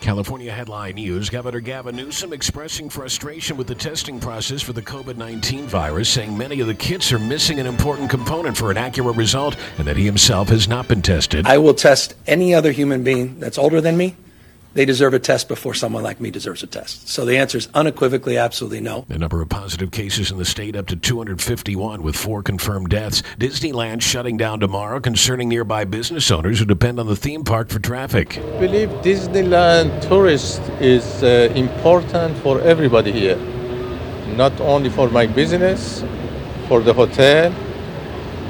[0.02, 5.18] California headline news Governor Gavin Newsom expressing frustration with the testing process for the COVID
[5.18, 9.18] 19 virus, saying many of the kits are missing an important component for an accurate
[9.18, 11.46] result and that he himself has not been tested.
[11.46, 14.16] I will test any other human being that's older than me.
[14.73, 17.10] They deserve a test before someone like me deserves a test.
[17.10, 19.05] So the answer is unequivocally absolutely no.
[19.08, 23.23] The number of positive cases in the state up to 251 with four confirmed deaths.
[23.39, 27.79] Disneyland shutting down tomorrow concerning nearby business owners who depend on the theme park for
[27.79, 28.38] traffic.
[28.38, 33.38] I believe Disneyland tourist is uh, important for everybody here.
[34.36, 36.03] Not only for my business,
[36.67, 37.51] for the hotel,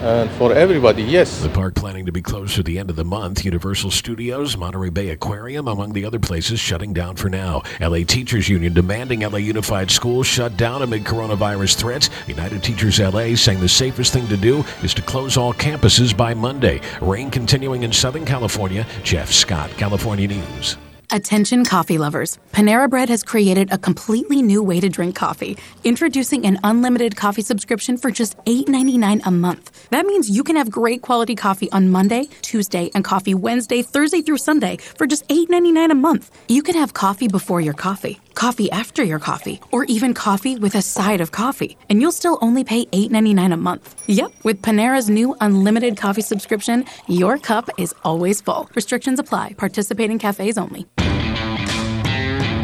[0.01, 1.41] and for everybody, yes.
[1.41, 3.43] The park planning to be closed through the end of the month.
[3.43, 7.63] Universal Studios, Monterey Bay Aquarium, among the other places shutting down for now.
[7.79, 12.09] LA Teachers Union demanding LA Unified Schools shut down amid coronavirus threats.
[12.27, 16.33] United Teachers LA saying the safest thing to do is to close all campuses by
[16.33, 16.81] Monday.
[17.01, 18.85] Rain continuing in Southern California.
[19.03, 20.77] Jeff Scott, California News.
[21.11, 22.37] Attention coffee lovers.
[22.51, 27.41] Panera Bread has created a completely new way to drink coffee, introducing an unlimited coffee
[27.41, 29.89] subscription for just $8.99 a month.
[29.89, 34.21] That means you can have great quality coffee on Monday, Tuesday, and coffee Wednesday, Thursday
[34.21, 36.29] through Sunday for just $8.99 a month.
[36.47, 40.75] You can have coffee before your coffee, coffee after your coffee, or even coffee with
[40.75, 44.01] a side of coffee, and you'll still only pay $8.99 a month.
[44.07, 48.69] Yep, with Panera's new unlimited coffee subscription, your cup is always full.
[48.75, 49.53] Restrictions apply.
[49.53, 50.87] Participating cafes only.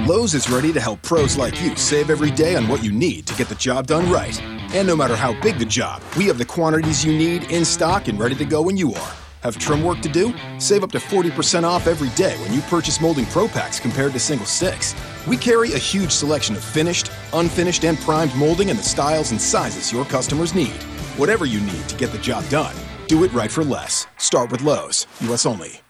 [0.07, 3.25] Lowe's is ready to help pros like you save every day on what you need
[3.25, 4.39] to get the job done right.
[4.73, 8.07] And no matter how big the job, we have the quantities you need in stock
[8.07, 9.13] and ready to go when you are.
[9.41, 10.33] Have trim work to do?
[10.59, 14.19] Save up to 40% off every day when you purchase molding pro packs compared to
[14.19, 14.93] single sticks.
[15.27, 19.41] We carry a huge selection of finished, unfinished, and primed molding in the styles and
[19.41, 20.83] sizes your customers need.
[21.17, 22.75] Whatever you need to get the job done,
[23.07, 24.05] do it right for less.
[24.17, 25.81] Start with Lowe's, US only.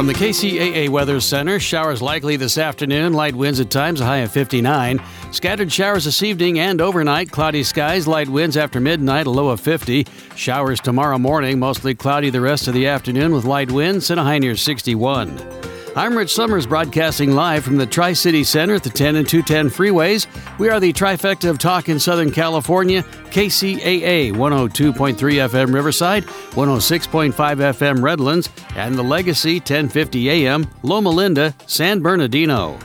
[0.00, 4.20] From the KCAA Weather Center, showers likely this afternoon, light winds at times, a high
[4.20, 4.98] of 59.
[5.30, 7.30] Scattered showers this evening and overnight.
[7.30, 10.06] Cloudy skies, light winds after midnight, a low of 50.
[10.36, 14.22] Showers tomorrow morning, mostly cloudy the rest of the afternoon with light winds and a
[14.22, 15.36] high near 61.
[15.96, 19.70] I'm Rich Summers broadcasting live from the Tri City Center at the 10 and 210
[19.70, 20.28] freeways.
[20.56, 28.02] We are the trifecta of talk in Southern California KCAA 102.3 FM Riverside, 106.5 FM
[28.02, 32.78] Redlands, and the Legacy 1050 AM Loma Linda, San Bernardino.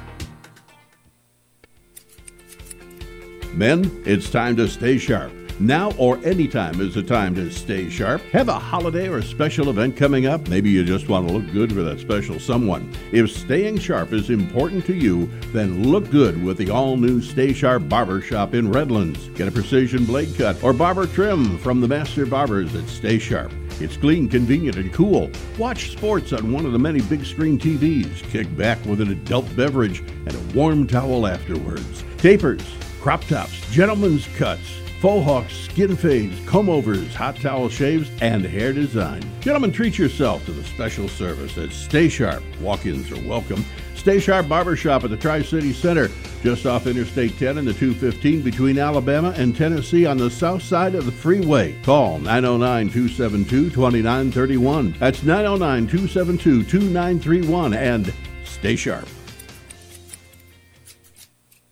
[3.53, 5.31] Men, it's time to stay sharp.
[5.59, 8.21] Now or anytime is the time to stay sharp.
[8.33, 10.49] Have a holiday or a special event coming up.
[10.49, 12.91] Maybe you just want to look good for that special someone.
[13.13, 17.53] If staying sharp is important to you, then look good with the all new Stay
[17.53, 19.29] Sharp Barber Shop in Redlands.
[19.29, 23.53] Get a precision blade cut or barber trim from the master barbers at Stay Sharp.
[23.79, 25.31] It's clean, convenient, and cool.
[25.57, 28.23] Watch sports on one of the many big screen TVs.
[28.23, 32.03] Kick back with an adult beverage and a warm towel afterwards.
[32.17, 32.61] Tapers,
[32.99, 39.21] crop tops, gentlemen's cuts faux skin fades, comb overs, hot towel shaves, and hair design.
[39.39, 42.41] Gentlemen, treat yourself to the special service at Stay Sharp.
[42.59, 43.63] Walk ins are welcome.
[43.93, 46.09] Stay Sharp Barbershop at the Tri City Center,
[46.41, 50.95] just off Interstate 10 and the 215 between Alabama and Tennessee on the south side
[50.95, 51.79] of the freeway.
[51.83, 54.95] Call 909 272 2931.
[54.97, 58.11] That's 909 272 2931 and
[58.43, 59.07] stay sharp.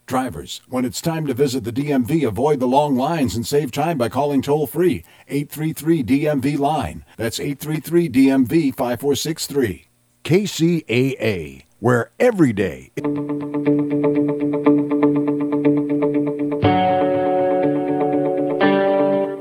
[0.06, 3.96] Drivers, when it's time to visit the DMV, avoid the long lines and save time
[3.96, 7.06] by calling toll free 833 DMV line.
[7.16, 9.88] That's 833 DMV 5463.
[10.22, 12.90] KCAA, where every day.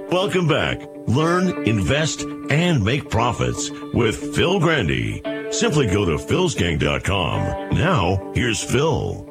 [0.10, 0.82] Welcome back.
[1.08, 5.54] Learn, invest, and make profits with Phil Grande.
[5.54, 7.76] Simply go to philsgang.com.
[7.76, 9.30] Now, here's Phil.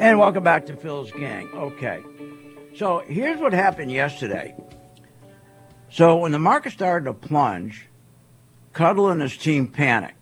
[0.00, 1.50] And welcome back to Phil's Gang.
[1.52, 2.02] Okay.
[2.74, 4.56] So here's what happened yesterday.
[5.90, 7.86] So when the market started to plunge,
[8.72, 10.16] Kudlow and his team panicked.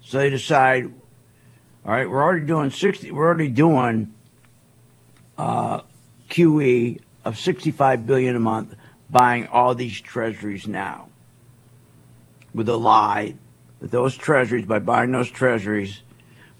[0.00, 0.86] So they decide,
[1.84, 4.14] all right, we're already doing 60, we're already doing
[5.36, 5.82] uh,
[6.30, 8.74] QE of 65 billion a month,
[9.10, 11.10] buying all these treasuries now.
[12.54, 13.34] With a lie
[13.80, 16.00] that those treasuries, by buying those treasuries,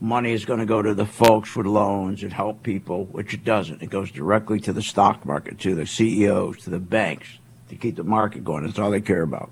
[0.04, 3.44] money is going to go to the folks with loans and help people, which it
[3.44, 3.82] doesn't.
[3.82, 7.28] It goes directly to the stock market, to the CEOs, to the banks
[7.70, 8.64] to keep the market going.
[8.64, 9.50] That's all they care about.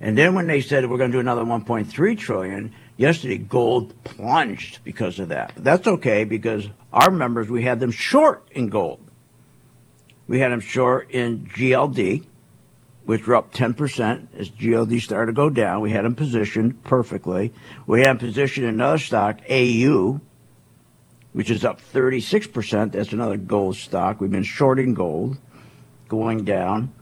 [0.00, 4.84] And then when they said we're going to do another 1.3 trillion, yesterday gold plunged
[4.84, 5.52] because of that.
[5.54, 9.00] But that's okay because our members we had them short in gold.
[10.28, 12.24] We had them short in GLD,
[13.10, 15.80] which were up 10% as GLD started to go down.
[15.80, 17.52] We had them positioned perfectly.
[17.84, 20.20] We had them positioned in another stock, AU,
[21.32, 22.92] which is up 36%.
[22.92, 24.20] That's another gold stock.
[24.20, 25.38] We've been shorting gold,
[26.08, 26.92] going down.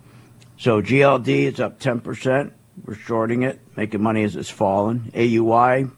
[0.56, 2.52] So GLD is up 10%.
[2.86, 5.12] We're shorting it, making money as it's falling.
[5.14, 5.90] AUI,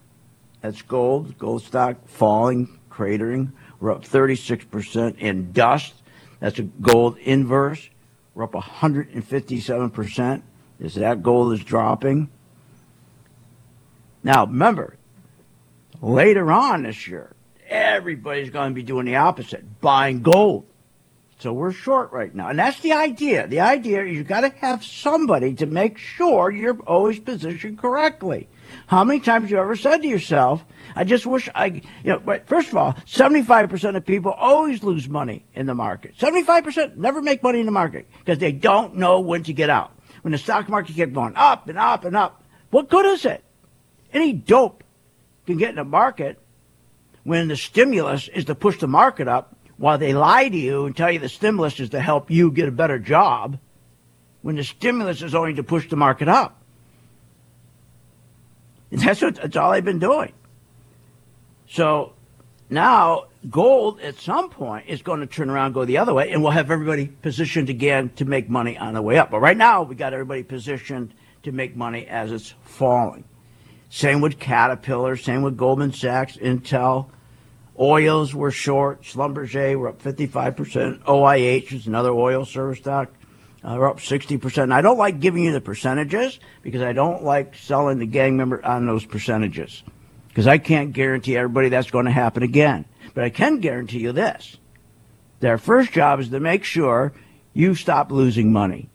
[0.61, 3.53] that's gold, gold stock falling, cratering.
[3.79, 5.95] We're up 36% in dust.
[6.41, 7.89] That's a gold inverse.
[8.35, 10.43] We're up 157%.
[10.79, 12.31] Is that gold is dropping?
[14.23, 14.97] Now, remember,
[16.01, 17.35] later on this year,
[17.69, 20.67] everybody's going to be doing the opposite, buying gold.
[21.39, 22.49] So we're short right now.
[22.49, 23.47] And that's the idea.
[23.47, 28.47] The idea is you've got to have somebody to make sure you're always positioned correctly.
[28.91, 30.65] How many times have you ever said to yourself,
[30.97, 35.09] I just wish I, you know, but first of all, 75% of people always lose
[35.09, 36.17] money in the market.
[36.19, 39.93] 75% never make money in the market because they don't know when to get out.
[40.23, 43.45] When the stock market kept going up and up and up, what good is it?
[44.13, 44.83] Any dope
[45.47, 46.41] can get in the market
[47.23, 50.97] when the stimulus is to push the market up while they lie to you and
[50.97, 53.57] tell you the stimulus is to help you get a better job
[54.43, 56.60] when the stimulus is only to push the market up.
[58.93, 60.33] That's what that's all I've been doing.
[61.69, 62.13] So
[62.69, 66.43] now gold at some point is going to turn around go the other way, and
[66.43, 69.31] we'll have everybody positioned again to make money on the way up.
[69.31, 71.15] But right now, we got everybody positioned
[71.45, 73.25] to make money as it's falling.
[73.89, 77.11] Same with Caterpillar, same with Goldman Sachs, Intel.
[77.79, 79.03] Oils were short.
[79.03, 81.05] Schlumberger were up 55%.
[81.05, 83.09] OIH is another oil service stock.
[83.63, 84.63] Uh, we're up 60%.
[84.63, 88.37] And I don't like giving you the percentages because I don't like selling the gang
[88.37, 89.83] member on those percentages
[90.29, 92.87] because I can't guarantee everybody that's going to happen again.
[93.15, 94.57] But I can guarantee you this.
[95.41, 97.13] Their first job is to make sure
[97.53, 98.89] you stop losing money.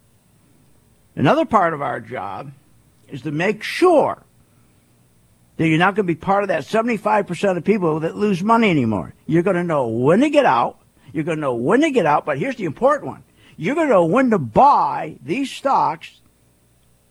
[1.14, 2.52] Another part of our job
[3.08, 4.22] is to make sure
[5.56, 8.70] that you're not going to be part of that 75% of people that lose money
[8.70, 9.14] anymore.
[9.26, 10.78] You're going to know when to get out.
[11.12, 12.26] You're going to know when to get out.
[12.26, 13.22] But here's the important one.
[13.56, 16.20] You're going to know when to buy these stocks.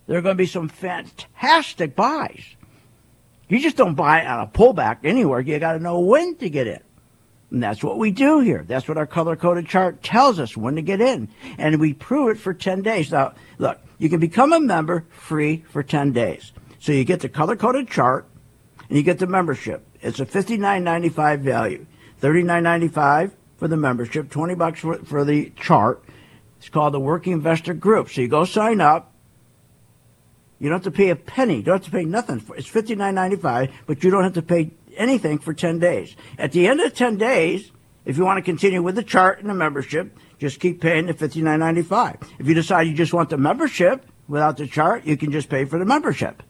[0.08, 2.44] There are going to be some fantastic buys.
[3.48, 5.40] You just don't buy on a pullback anywhere.
[5.40, 6.82] You got to know when to get in.
[7.52, 8.66] And that's what we do here.
[8.68, 11.30] That's what our color coded chart tells us when to get in.
[11.58, 13.12] And we prove it for 10 days.
[13.12, 16.52] Now, look, you can become a member free for 10 days.
[16.80, 18.28] So you get the color coded chart
[18.90, 19.86] and you get the membership.
[20.02, 21.86] It's a $59.95 value.
[22.22, 26.04] $39.95 for the membership, 20 bucks for, for the chart.
[26.58, 28.10] It's called the Working Investor Group.
[28.10, 29.12] So you go sign up.
[30.60, 31.58] You don't have to pay a penny.
[31.58, 32.40] You don't have to pay nothing.
[32.40, 36.16] For, it's $59.95, but you don't have to pay anything for 10 days.
[36.38, 37.72] At the end of 10 days,
[38.06, 41.14] if you want to continue with the chart and the membership, just keep paying the
[41.14, 42.24] $59.95.
[42.40, 45.66] If you decide you just want the membership without the chart, you can just pay
[45.66, 46.42] for the membership.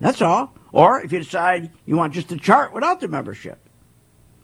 [0.00, 0.54] That's all.
[0.72, 3.63] Or if you decide you want just the chart without the membership.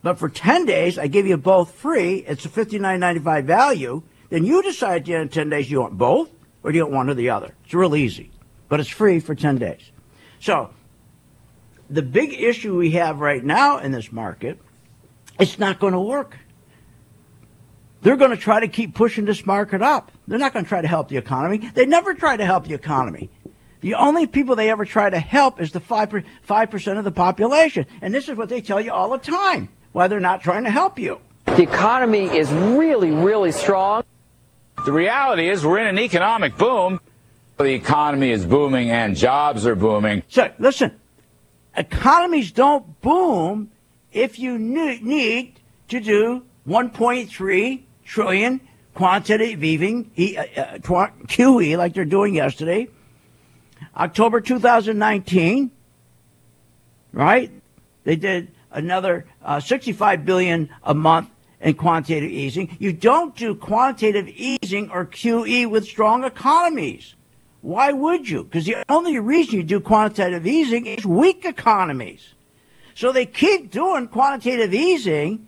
[0.03, 2.25] But for 10 days, I give you both free.
[2.27, 4.03] It's a $59.95 value.
[4.31, 6.31] Then you decide at the end of 10 days you want both
[6.63, 7.55] or do you want one or the other.
[7.65, 8.31] It's real easy.
[8.69, 9.91] But it's free for 10 days.
[10.39, 10.71] So
[11.91, 14.59] the big issue we have right now in this market,
[15.39, 16.39] it's not going to work.
[18.03, 20.11] They're going to try to keep pushing this market up.
[20.27, 21.71] They're not going to try to help the economy.
[21.75, 23.29] They never try to help the economy.
[23.83, 27.85] The only people they ever try to help is the 5%, 5% of the population.
[28.01, 30.71] And this is what they tell you all the time why they're not trying to
[30.71, 31.21] help you.
[31.47, 34.05] The economy is really, really strong.
[34.85, 37.01] The reality is we're in an economic boom.
[37.59, 40.23] The economy is booming and jobs are booming.
[40.29, 40.99] So listen,
[41.77, 43.71] economies don't boom
[44.13, 48.61] if you need to do 1.3 trillion
[48.95, 50.79] quantitative easing, uh, uh,
[51.27, 52.89] QE, like they're doing yesterday.
[53.97, 55.71] October 2019,
[57.13, 57.51] right?
[58.05, 62.77] They did another uh, 65 billion a month in quantitative easing.
[62.79, 67.15] You don't do quantitative easing or QE with strong economies.
[67.61, 68.45] Why would you?
[68.45, 72.35] Because the only reason you do quantitative easing is weak economies.
[72.95, 75.47] So they keep doing quantitative easing.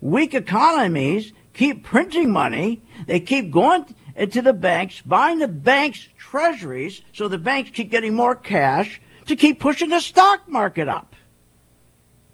[0.00, 2.80] Weak economies keep printing money.
[3.06, 8.14] They keep going into the banks, buying the banks' treasuries, so the banks keep getting
[8.14, 11.14] more cash to keep pushing the stock market up.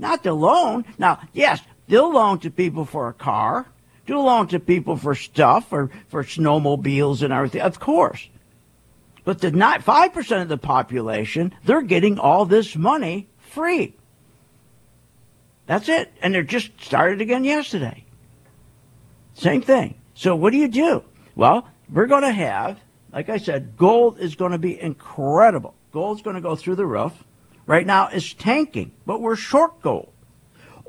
[0.04, 0.84] Not the loan.
[0.98, 3.66] Now, yes, they'll loan to people for a car,
[4.06, 8.28] do loan to people for stuff or for snowmobiles and everything, of course.
[9.24, 13.94] But the not five percent of the population, they're getting all this money free.
[15.64, 16.12] That's it.
[16.20, 18.04] And they're just started again yesterday.
[19.32, 19.94] Same thing.
[20.14, 21.02] So what do you do?
[21.34, 22.78] Well, we're going to have,
[23.10, 25.74] like I said, gold is going to be incredible.
[25.92, 27.24] Gold's going to go through the roof.
[27.66, 30.12] Right now it's tanking, but we're short gold.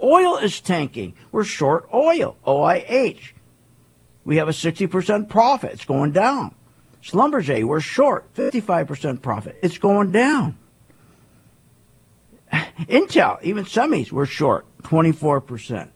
[0.01, 1.13] Oil is tanking.
[1.31, 3.31] We're short oil, OIH.
[4.25, 5.73] We have a 60% profit.
[5.73, 6.53] It's going down.
[7.01, 9.57] Schlumberger, we're short, 55% profit.
[9.61, 10.57] It's going down.
[12.51, 15.89] Intel, even semis, we're short, 24%.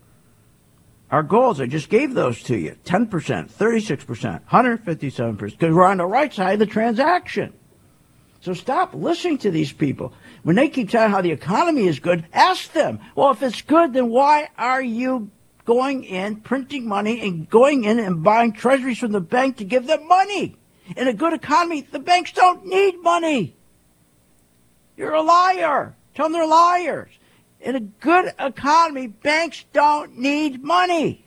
[1.11, 6.05] Our goals, I just gave those to you 10%, 36%, 157%, because we're on the
[6.05, 7.53] right side of the transaction.
[8.41, 10.13] So stop listening to these people.
[10.44, 13.94] When they keep telling how the economy is good, ask them, well, if it's good,
[13.94, 15.32] then why are you
[15.66, 19.88] going in, printing money, and going in and buying treasuries from the bank to give
[19.88, 20.56] them money?
[20.96, 23.56] In a good economy, the banks don't need money.
[24.98, 25.96] You're a liar.
[26.16, 27.12] Tell them they're liars.
[27.62, 31.26] In a good economy, banks don't need money.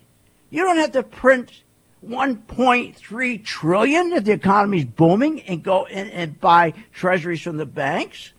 [0.51, 1.63] You don't have to print
[2.05, 8.32] 1.3 trillion if the economy's booming and go in and buy treasuries from the banks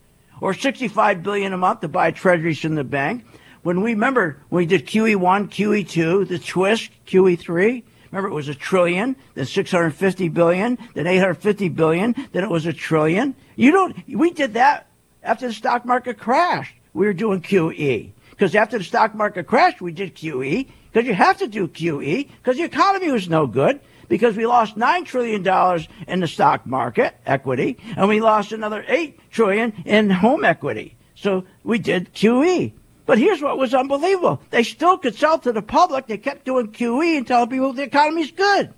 [0.43, 3.23] or 65 billion a month to buy treasuries from the bank.
[3.61, 7.81] When we remember when we did QE1, QE2, the twist, QE3,
[8.11, 12.73] remember it was a trillion, then 650 billion, then 850 billion, then it was a
[12.73, 13.35] trillion.
[13.55, 14.87] You don't, we did that
[15.23, 16.75] after the stock market crashed.
[16.93, 18.11] We were doing QE.
[18.31, 20.67] Because after the stock market crashed, we did QE.
[20.91, 24.77] Because you have to do QE because the economy was no good because we lost
[24.77, 30.45] $9 trillion in the stock market equity and we lost another 8 trillion in home
[30.45, 30.95] equity.
[31.15, 32.73] So we did QE.
[33.05, 34.41] But here's what was unbelievable.
[34.49, 36.07] They still could sell to the public.
[36.07, 38.73] They kept doing QE and telling people the economy's good.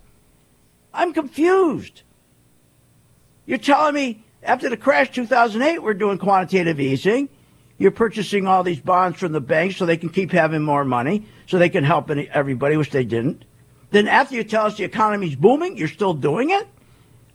[0.93, 2.01] I'm confused.
[3.45, 7.30] You're telling me after the crash 2008, we're doing quantitative easing.
[7.78, 11.28] You're purchasing all these bonds from the banks so they can keep having more money,
[11.45, 13.43] so they can help everybody, which they didn't.
[13.96, 16.68] Then after you tell us the economy's booming, you're still doing it?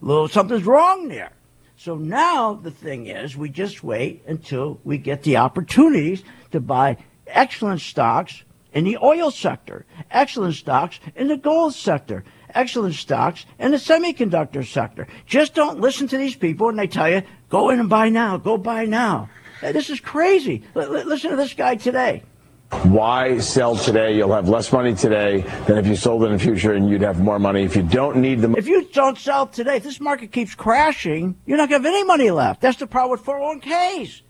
[0.02, 1.32] Little something's wrong there.
[1.78, 6.98] So now the thing is, we just wait until we get the opportunities to buy
[7.26, 8.42] excellent stocks
[8.74, 14.62] in the oil sector, excellent stocks in the gold sector, excellent stocks in the semiconductor
[14.62, 15.08] sector.
[15.24, 18.36] Just don't listen to these people and they tell you, go in and buy now,
[18.36, 19.30] go buy now.
[19.62, 20.62] This is crazy.
[20.76, 22.22] L- listen to this guy today.
[22.70, 24.16] Why sell today?
[24.16, 27.20] You'll have less money today than if you sold in the future, and you'd have
[27.20, 28.52] more money if you don't need the.
[28.52, 31.94] If you don't sell today, if this market keeps crashing, you're not going to have
[31.94, 32.60] any money left.
[32.60, 34.22] That's the problem with 401ks.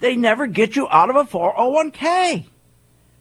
[0.00, 2.46] They never get you out of a 401k.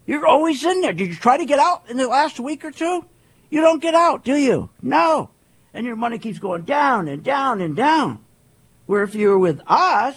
[0.05, 0.93] You're always in there.
[0.93, 3.05] Did you try to get out in the last week or two?
[3.49, 4.69] You don't get out, do you?
[4.81, 5.29] No.
[5.73, 8.23] And your money keeps going down and down and down.
[8.85, 10.15] Where if you're with us,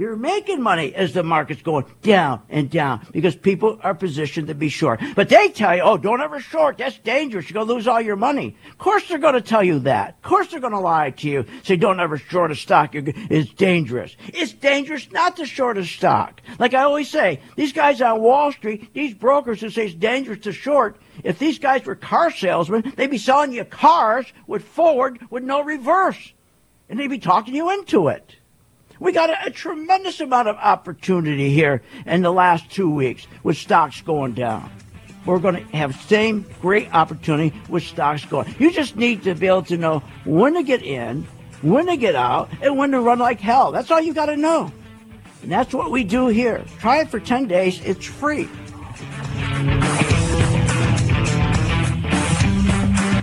[0.00, 4.54] you're making money as the market's going down and down because people are positioned to
[4.54, 4.98] be short.
[5.14, 6.78] But they tell you, oh, don't ever short.
[6.78, 7.50] That's dangerous.
[7.50, 8.56] You're going to lose all your money.
[8.70, 10.16] Of course they're going to tell you that.
[10.16, 11.44] Of course they're going to lie to you.
[11.64, 12.92] Say, don't ever short a stock.
[12.94, 14.16] It's dangerous.
[14.28, 16.40] It's dangerous not to short a stock.
[16.58, 20.40] Like I always say, these guys on Wall Street, these brokers who say it's dangerous
[20.40, 25.18] to short, if these guys were car salesmen, they'd be selling you cars with forward
[25.28, 26.32] with no reverse.
[26.88, 28.36] And they'd be talking you into it.
[29.00, 33.56] We got a, a, tremendous amount of opportunity here in the last two weeks with
[33.56, 34.70] stocks going down.
[35.24, 38.54] We're going to have same great opportunity with stocks going.
[38.58, 41.26] You just need to be able to know when to get in,
[41.62, 43.72] when to get out, and when to run like hell.
[43.72, 44.70] That's all you got to know.
[45.42, 46.62] And that's what we do here.
[46.78, 47.82] Try it for 10 days.
[47.82, 48.48] It's free.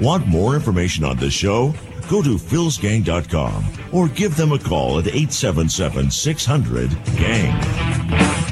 [0.02, 1.74] Want more information on this show?
[2.10, 8.47] Go to philsgang.com or give them a call at 877 600 GANG.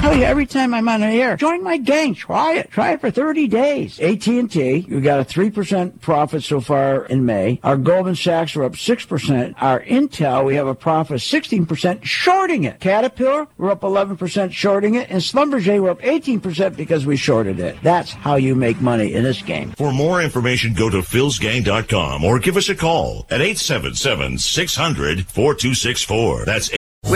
[0.00, 2.14] tell you every time I'm on the air, join my gang.
[2.14, 2.70] Try it.
[2.70, 4.00] Try it for 30 days.
[4.00, 7.60] AT&T, we got a 3% profit so far in May.
[7.62, 9.54] Our Goldman Sachs are up 6%.
[9.58, 12.80] Our Intel, we have a profit of 16% shorting it.
[12.80, 15.10] Caterpillar, we're up 11% shorting it.
[15.10, 17.76] And Schlumberger, we're up 18% because we shorted it.
[17.82, 19.72] That's how you make money in this game.
[19.72, 26.44] For more information, go to philsgang.com or give us a call at 877 600 4264.
[26.46, 26.70] That's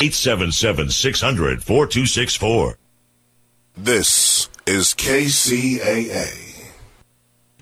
[0.00, 2.78] 877 600 4264.
[3.76, 6.47] This is KCAA.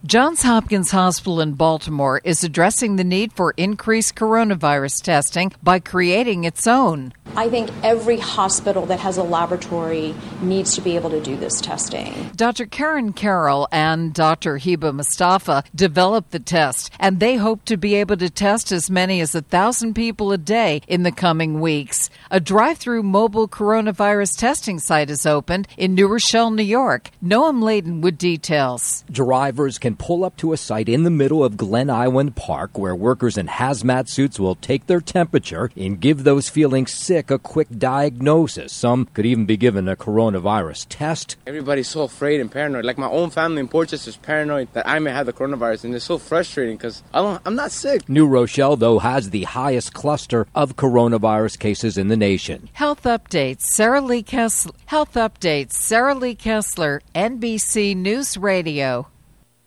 [0.06, 6.44] Johns Hopkins Hospital in Baltimore is addressing the need for increased coronavirus testing by creating
[6.44, 7.12] its own.
[7.34, 11.60] I think every hospital that has a laboratory needs to be able to do this
[11.60, 12.30] testing.
[12.36, 12.66] Dr.
[12.66, 14.58] Karen Carroll and Dr.
[14.58, 19.20] Heba Mostafa developed the test, and they hope to be able to test as many
[19.20, 22.10] as a thousand people a day in the coming weeks.
[22.30, 27.10] A drive through mobile coronavirus testing site is opened in New Rochelle, New York.
[27.24, 29.04] Noam Layden with details.
[29.10, 32.94] Drivers can pull up to a site in the middle of Glen Island Park where
[32.94, 37.68] workers in hazmat suits will take their temperature and give those feeling sick a quick
[37.78, 38.72] diagnosis.
[38.72, 41.36] Some could even be given a coronavirus test.
[41.46, 42.84] Everybody's so afraid and paranoid.
[42.84, 45.94] Like my own family in Portchester is paranoid that I may have the coronavirus, and
[45.94, 48.08] it's so frustrating because I'm not sick.
[48.08, 52.68] New Rochelle, though, has the highest cluster of coronavirus cases in the nation.
[52.72, 53.62] Health updates.
[53.62, 54.72] Sarah Lee Kessler.
[54.86, 55.72] Health updates.
[55.72, 59.08] Sarah Lee Kessler, NBC News Radio.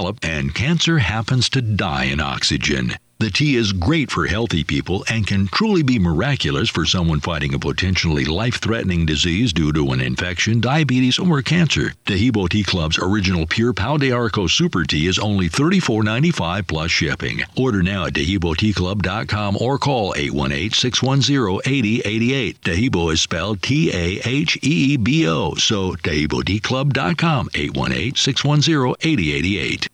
[0.00, 2.96] develop, and cancer happens to die in oxygen.
[3.20, 7.52] The tea is great for healthy people and can truly be miraculous for someone fighting
[7.52, 11.92] a potentially life threatening disease due to an infection, diabetes, or cancer.
[12.06, 17.42] Taheebo Tea Club's original Pure Pau de Arco Super Tea is only $34.95 plus shipping.
[17.58, 22.62] Order now at TaheeboTeaClub.com or call 818 610 8088.
[22.62, 29.88] Taheebo is spelled T A H E E B O, so TaheeboTeaClub.com 818 610 8088.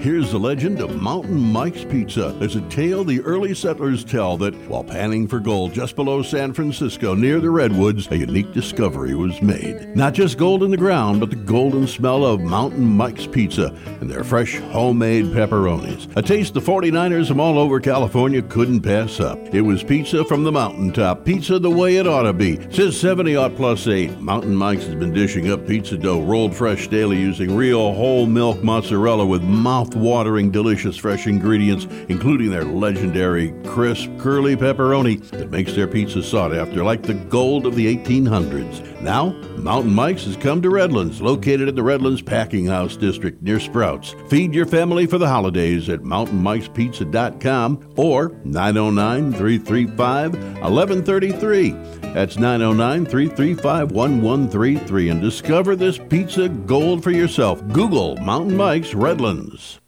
[0.00, 2.32] Here's the legend of Mountain Mike's Pizza.
[2.38, 6.52] There's a tale the early settlers tell that while panning for gold just below San
[6.52, 9.96] Francisco near the Redwoods, a unique discovery was made.
[9.96, 14.08] Not just gold in the ground, but the golden smell of Mountain Mike's Pizza and
[14.08, 16.16] their fresh homemade pepperonis.
[16.16, 19.36] A taste the 49ers from all over California couldn't pass up.
[19.52, 22.60] It was pizza from the mountaintop, pizza the way it ought to be.
[22.70, 26.86] Since 70 odd plus 8, Mountain Mike's has been dishing up pizza dough rolled fresh
[26.86, 33.52] daily using real whole milk mozzarella with mouth watering, delicious fresh ingredients, including their legendary
[33.64, 39.00] crisp, curly pepperoni that makes their pizza sought after like the gold of the 1800s.
[39.00, 43.60] Now, Mountain Mike's has come to Redlands, located in the Redlands Packing House District near
[43.60, 44.14] Sprouts.
[44.28, 51.70] Feed your family for the holidays at mountainmikespizza.com or 909 335 1133.
[52.12, 57.66] That's 909 335 1133 and discover this pizza gold for yourself.
[57.68, 59.80] Google Mountain Mike's Redlands.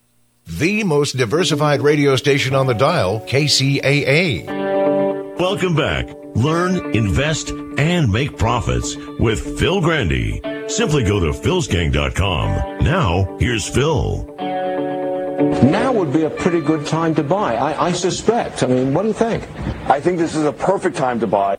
[0.59, 4.47] The most diversified radio station on the dial, KCAA.
[5.39, 6.09] Welcome back.
[6.35, 10.41] Learn, invest, and make profits with Phil Grande.
[10.69, 12.85] Simply go to philsgang.com.
[12.85, 14.25] Now, here's Phil.
[15.71, 18.65] Now would be a pretty good time to buy, I, I suspect.
[18.65, 19.45] I mean, what do you think?
[19.89, 21.59] I think this is a perfect time to buy.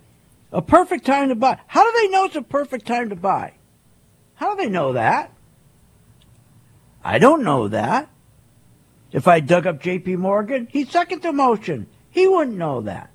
[0.51, 1.57] A perfect time to buy.
[1.65, 3.53] How do they know it's a perfect time to buy?
[4.35, 5.31] How do they know that?
[7.05, 8.10] I don't know that.
[9.11, 10.15] If I dug up J.P.
[10.15, 11.87] Morgan, he's second to motion.
[12.09, 13.09] He wouldn't know that.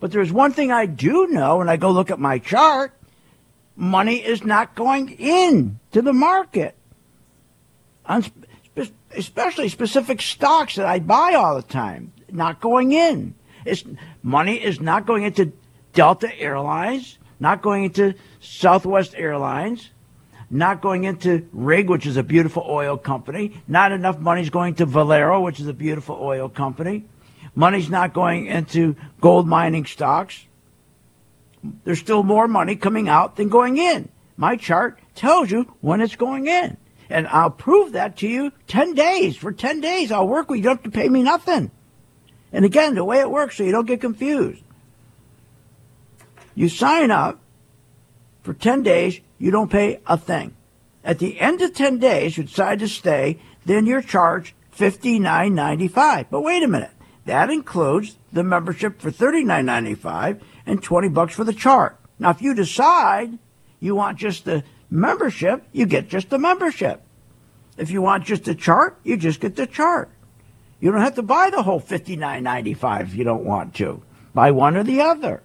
[0.00, 2.92] But there's one thing I do know, and I go look at my chart.
[3.76, 6.76] Money is not going in to the market.
[9.16, 13.34] Especially specific stocks that I buy all the time, not going in.
[13.64, 13.82] It's,
[14.22, 15.52] money is not going into
[15.94, 19.90] Delta Airlines, not going into Southwest Airlines,
[20.54, 23.60] not going into Rig, which is a beautiful oil company.
[23.66, 27.04] Not enough money's going to Valero, which is a beautiful oil company.
[27.56, 30.44] Money's not going into gold mining stocks.
[31.84, 34.08] There's still more money coming out than going in.
[34.36, 36.76] My chart tells you when it's going in.
[37.10, 39.36] And I'll prove that to you 10 days.
[39.36, 40.62] For 10 days, I'll work with you.
[40.62, 41.70] You don't have to pay me nothing.
[42.52, 44.62] And again, the way it works, so you don't get confused.
[46.54, 47.40] You sign up
[48.42, 50.56] for 10 days, you don't pay a thing.
[51.04, 56.28] At the end of 10 days, you decide to stay, then you're charged $59.95.
[56.30, 56.92] But wait a minute.
[57.26, 61.98] That includes the membership for $39.95 and 20 bucks for the chart.
[62.18, 63.38] Now, if you decide
[63.80, 67.02] you want just the membership, you get just the membership.
[67.76, 70.08] If you want just the chart, you just get the chart.
[70.80, 74.02] You don't have to buy the whole $59.95 if you don't want to.
[74.32, 75.42] Buy one or the other.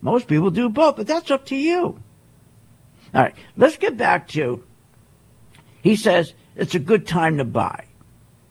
[0.00, 2.00] Most people do both, but that's up to you.
[3.14, 4.62] All right, let's get back to
[5.86, 7.84] he says it's a good time to buy.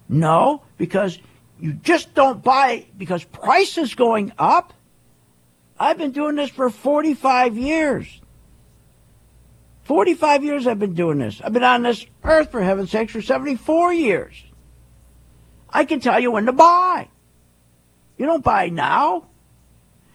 [0.08, 1.20] No, because
[1.60, 4.74] you just don't buy because price is going up.
[5.78, 8.22] I've been doing this for 45 years.
[9.84, 11.41] 45 years I've been doing this.
[11.43, 14.41] I've been on this earth, for heaven's sakes, for 74 years.
[15.70, 17.10] I can tell you when to buy.
[18.18, 19.28] You don't buy now.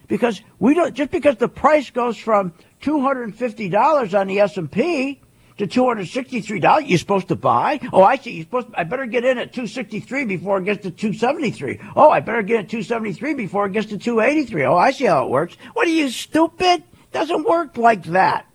[0.09, 5.20] Because we don't, just because the price goes from $250 on the S&P
[5.58, 7.80] to $263, you're supposed to buy?
[7.92, 8.32] Oh, I see.
[8.32, 11.80] You're supposed to, I better get in at 263 before it gets to 273.
[11.94, 14.64] Oh, I better get at 273 before it gets to 283.
[14.64, 15.56] Oh, I see how it works.
[15.74, 16.82] What are you, stupid?
[17.12, 18.46] Doesn't work like that.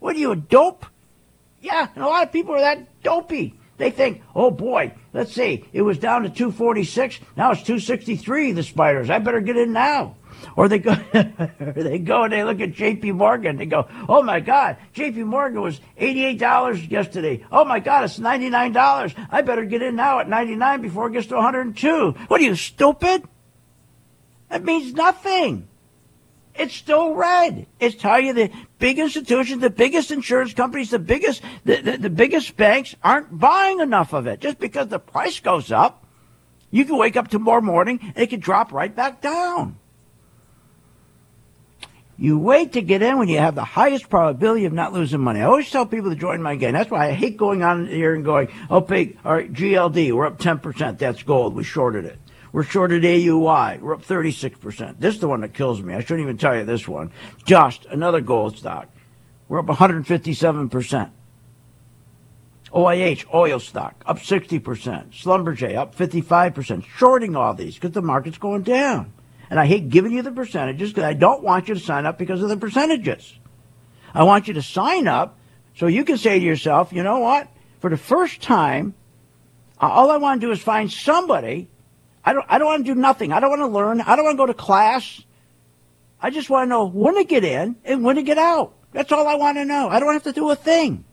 [0.00, 0.86] What are you, a dope?
[1.60, 3.54] Yeah, and a lot of people are that dopey.
[3.76, 8.62] They think, oh boy, let's see, it was down to 246, now it's 263, the
[8.62, 9.10] spiders.
[9.10, 10.16] I better get in now.
[10.56, 10.94] Or they go,
[11.60, 13.12] they go and they look at J.P.
[13.12, 13.56] Morgan.
[13.56, 15.24] They go, "Oh my God, J.P.
[15.24, 17.44] Morgan was eighty-eight dollars yesterday.
[17.50, 19.14] Oh my God, it's ninety-nine dollars.
[19.30, 22.12] I better get in now at ninety-nine before it gets to one hundred and two.
[22.28, 23.24] What are you stupid?
[24.48, 25.68] That means nothing.
[26.54, 27.66] It's still red.
[27.80, 32.10] It's telling you the big institutions, the biggest insurance companies, the biggest, the, the, the
[32.10, 34.40] biggest banks aren't buying enough of it.
[34.40, 36.06] Just because the price goes up,
[36.70, 39.78] you can wake up tomorrow morning and it can drop right back down.
[42.16, 45.40] You wait to get in when you have the highest probability of not losing money.
[45.40, 46.72] I always tell people to join my game.
[46.72, 50.26] That's why I hate going on here and going, oh, big, all right, GLD, we're
[50.26, 50.98] up 10%.
[50.98, 51.54] That's gold.
[51.54, 52.18] We shorted it.
[52.52, 53.80] We're shorted AUI.
[53.80, 55.00] We're up 36%.
[55.00, 55.92] This is the one that kills me.
[55.92, 57.10] I shouldn't even tell you this one.
[57.44, 58.88] Just another gold stock.
[59.48, 61.10] We're up 157%.
[62.72, 65.10] OIH, oil stock, up 60%.
[65.10, 66.84] Schlumberger, up 55%.
[66.84, 69.12] Shorting all these because the market's going down.
[69.50, 72.18] And I hate giving you the percentages because I don't want you to sign up
[72.18, 73.38] because of the percentages.
[74.12, 75.38] I want you to sign up
[75.76, 77.48] so you can say to yourself, you know what?
[77.80, 78.94] For the first time,
[79.78, 81.68] all I want to do is find somebody.
[82.24, 83.32] I don't, I don't want to do nothing.
[83.32, 84.00] I don't want to learn.
[84.00, 85.22] I don't want to go to class.
[86.20, 88.74] I just want to know when to get in and when to get out.
[88.92, 89.88] That's all I want to know.
[89.88, 91.04] I don't have to do a thing.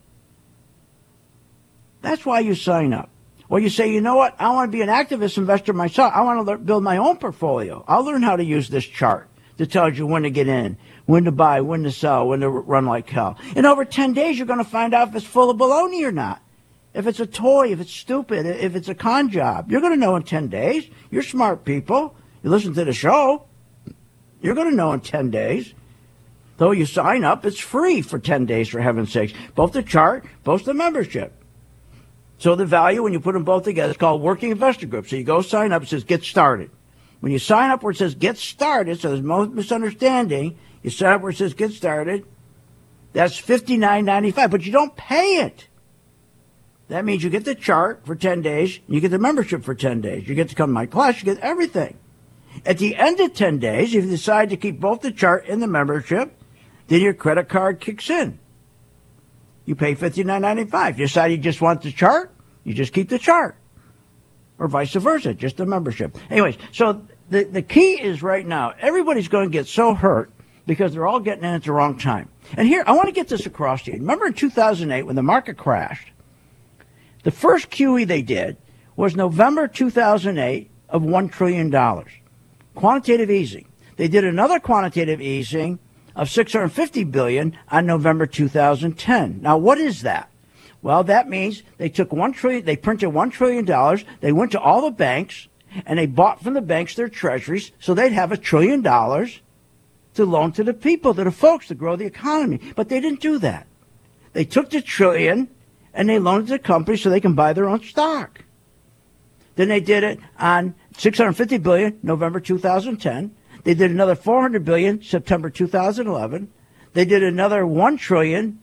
[2.02, 3.11] That's why you sign up.
[3.52, 4.34] Or you say, you know what?
[4.40, 6.14] I want to be an activist investor myself.
[6.16, 7.84] I want to build my own portfolio.
[7.86, 9.28] I'll learn how to use this chart
[9.58, 12.50] that tells you when to get in, when to buy, when to sell, when to
[12.50, 13.38] run like hell.
[13.54, 16.14] In over 10 days, you're going to find out if it's full of baloney or
[16.14, 16.42] not.
[16.94, 19.70] If it's a toy, if it's stupid, if it's a con job.
[19.70, 20.90] You're going to know in 10 days.
[21.10, 22.16] You're smart people.
[22.44, 23.48] You listen to the show.
[24.42, 25.74] You're going to know in 10 days.
[26.56, 29.34] Though you sign up, it's free for 10 days, for heaven's sakes.
[29.56, 31.34] Both the chart, both the membership.
[32.42, 35.08] So the value, when you put them both together, is called Working Investor Group.
[35.08, 36.72] So you go sign up, it says get started.
[37.20, 41.14] When you sign up where it says get started, so there's no misunderstanding, you sign
[41.14, 42.26] up where it says get started,
[43.14, 45.68] that's fifty nine ninety five, but you don't pay it.
[46.88, 50.02] That means you get the chart for 10 days, you get the membership for 10
[50.02, 50.28] days.
[50.28, 51.96] You get to come to my class, you get everything.
[52.66, 55.62] At the end of 10 days, if you decide to keep both the chart and
[55.62, 56.36] the membership,
[56.88, 58.40] then your credit card kicks in
[59.66, 61.00] you pay fifty nine ninety five.
[61.00, 62.31] You decide you just want the chart,
[62.64, 63.56] you just keep the chart,
[64.58, 66.18] or vice versa, just the membership.
[66.30, 70.32] Anyways, so the the key is right now everybody's going to get so hurt
[70.66, 72.30] because they're all getting in at the wrong time.
[72.56, 73.98] And here I want to get this across to you.
[73.98, 76.12] Remember in two thousand eight when the market crashed,
[77.24, 78.58] the first QE they did
[78.96, 82.12] was November two thousand eight of one trillion dollars,
[82.76, 83.68] quantitative easing.
[83.98, 85.78] They did another quantitative easing
[86.16, 89.42] of 650 billion on November 2010.
[89.42, 90.31] Now, what is that?
[90.82, 94.60] Well, that means they took one trillion, they printed one trillion dollars, they went to
[94.60, 95.48] all the banks,
[95.86, 99.42] and they bought from the banks their treasuries, so they'd have a trillion dollars
[100.16, 102.60] to loan to the people, to the folks, to grow the economy.
[102.76, 103.68] But they didn't do that.
[104.34, 105.50] They took the trillion
[105.94, 108.44] and they loaned it to companies so they can buy their own stock.
[109.56, 113.36] Then they did it on 650 billion, November 2010.
[113.64, 116.52] They did another 400 billion September 2011.
[116.94, 118.60] They did another 1 trillion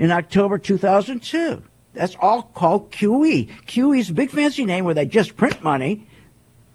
[0.00, 1.62] in October 2002.
[1.92, 3.48] That's all called QE.
[3.66, 6.06] QE is a big fancy name where they just print money.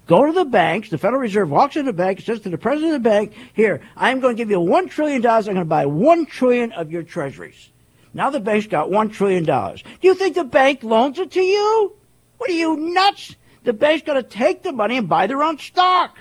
[0.07, 0.89] Go to the banks.
[0.89, 3.81] The Federal Reserve walks into the bank, says to the president of the bank, "Here,
[3.97, 5.47] I'm going to give you one trillion dollars.
[5.47, 7.71] I'm going to buy 1 trillion of your treasuries."
[8.13, 9.81] Now the bank's got one trillion dollars.
[9.81, 11.93] Do you think the bank loans it to you?
[12.37, 13.35] What are you nuts?
[13.63, 16.17] The bank's going to take the money and buy their own stock.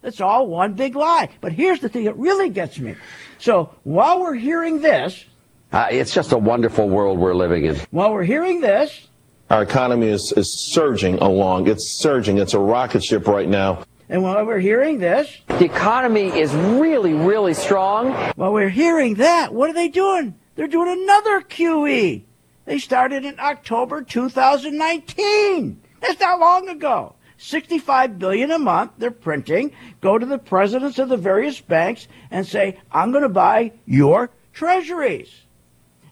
[0.00, 1.28] That's all one big lie.
[1.40, 2.96] But here's the thing that really gets me.
[3.38, 5.24] So while we're hearing this,
[5.72, 7.76] uh, it's just a wonderful world we're living in.
[7.90, 9.08] While we're hearing this,
[9.50, 11.68] our economy is, is surging along.
[11.68, 12.38] It's surging.
[12.38, 13.84] It's a rocket ship right now.
[14.08, 18.12] And while we're hearing this, the economy is really, really strong.
[18.36, 20.34] While we're hearing that, what are they doing?
[20.54, 22.22] They're doing another QE.
[22.64, 25.82] They started in October 2019.
[26.00, 27.14] That's not long ago.
[27.38, 32.46] 65 billion a month they're printing go to the presidents of the various banks and
[32.46, 35.41] say i'm going to buy your treasuries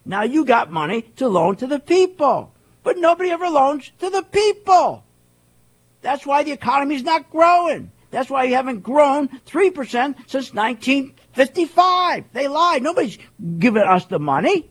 [0.05, 4.23] now you got money to loan to the people but nobody ever loans to the
[4.23, 5.03] people.
[6.01, 7.91] That's why the economy's not growing.
[8.09, 12.83] That's why you haven't grown 3% since 1955 they lied.
[12.83, 13.17] Nobody's
[13.59, 14.67] giving us the money.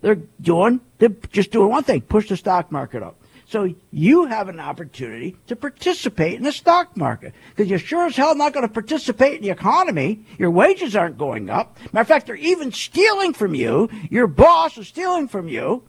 [0.00, 3.19] They're doing they're just doing one thing push the stock market up
[3.50, 8.14] so you have an opportunity to participate in the stock market because you're sure as
[8.14, 10.24] hell not going to participate in the economy.
[10.38, 11.76] Your wages aren't going up.
[11.92, 13.90] Matter of fact, they're even stealing from you.
[14.08, 15.82] Your boss is stealing from you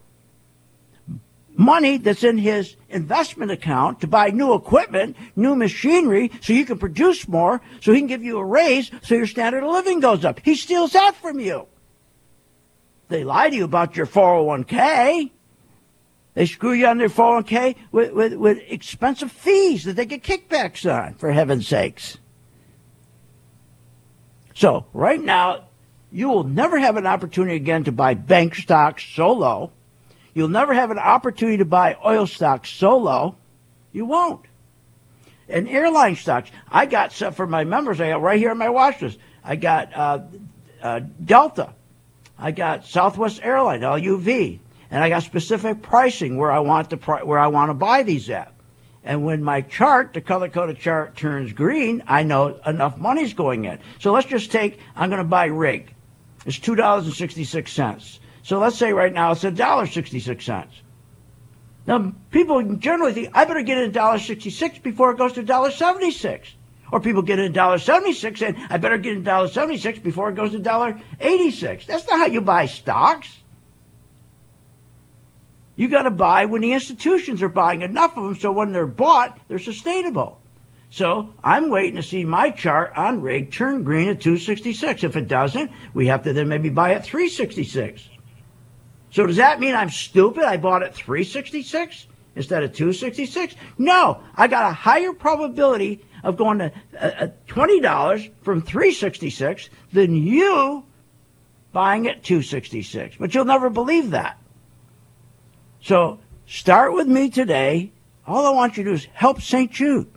[1.54, 6.78] money that's in his investment account to buy new equipment, new machinery, so you can
[6.78, 10.24] produce more, so he can give you a raise, so your standard of living goes
[10.24, 10.40] up.
[10.42, 11.68] He steals that from you.
[13.08, 15.30] They lie to you about your 401k.
[16.34, 20.90] They screw you on their 401k with, with, with expensive fees that they get kickbacks
[20.90, 22.16] on, for heaven's sakes.
[24.54, 25.64] So, right now,
[26.10, 29.72] you will never have an opportunity again to buy bank stocks so low.
[30.34, 33.36] You'll never have an opportunity to buy oil stocks so low.
[33.92, 34.46] You won't.
[35.48, 38.00] And airline stocks, I got set for my members.
[38.00, 39.18] I got right here on my watch list.
[39.44, 40.20] I got uh,
[40.82, 41.74] uh, Delta.
[42.38, 44.58] I got Southwest Airline, LUV,
[44.92, 48.28] and I got specific pricing where I want to where I want to buy these
[48.30, 48.52] at.
[49.02, 53.64] And when my chart, the color coded chart, turns green, I know enough money's going
[53.64, 53.80] in.
[53.98, 55.92] So let's just take, I'm going to buy rig.
[56.46, 58.20] It's two dollars and sixty six cents.
[58.42, 60.74] So let's say right now it's a dollar sixty six cents.
[61.86, 65.32] Now people generally think I better get it a dollar sixty six before it goes
[65.32, 66.54] to dollar seventy six.
[66.92, 69.48] Or people get it a dollar seventy six and I better get it a dollar
[69.48, 71.86] seventy six before it goes to dollar eighty six.
[71.86, 73.38] That's not how you buy stocks.
[75.82, 78.86] You got to buy when the institutions are buying enough of them so when they're
[78.86, 80.40] bought, they're sustainable.
[80.90, 85.02] So I'm waiting to see my chart on rig turn green at 266.
[85.02, 88.08] If it doesn't, we have to then maybe buy at 366.
[89.10, 90.44] So does that mean I'm stupid?
[90.44, 92.06] I bought at 366
[92.36, 93.56] instead of 266?
[93.76, 100.14] No, I got a higher probability of going to uh, uh, $20 from 366 than
[100.14, 100.84] you
[101.72, 103.16] buying at 266.
[103.18, 104.38] But you'll never believe that.
[105.82, 107.90] So start with me today.
[108.24, 109.70] All I want you to do is help St.
[109.70, 110.08] Jude.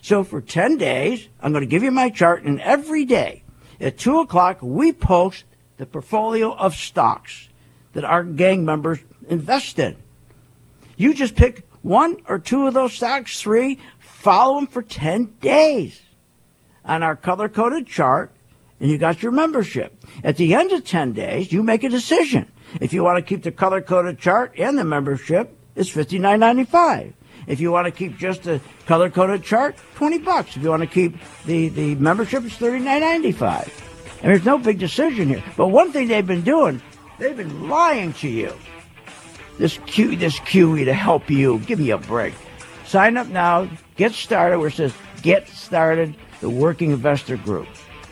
[0.00, 3.44] So for 10 days, I'm going to give you my chart, and every day
[3.80, 5.44] at 2 o'clock, we post
[5.76, 7.48] the portfolio of stocks
[7.92, 8.98] that our gang members
[9.28, 9.96] invest in.
[10.96, 16.00] You just pick one or two of those stocks, three, follow them for 10 days
[16.84, 18.32] on our color coded chart,
[18.80, 20.04] and you got your membership.
[20.24, 22.50] At the end of 10 days, you make a decision.
[22.80, 27.14] If you want to keep the color coded chart and the membership, it's $59.95.
[27.46, 30.56] If you want to keep just the color coded chart, 20 bucks.
[30.56, 33.68] If you want to keep the, the membership, it's $39.95.
[34.22, 35.42] And there's no big decision here.
[35.56, 36.80] But one thing they've been doing,
[37.18, 38.54] they've been lying to you.
[39.58, 41.58] This Q, this QE to help you.
[41.60, 42.34] Give me a break.
[42.86, 43.68] Sign up now.
[43.96, 47.68] Get started where it says get started, the working investor group.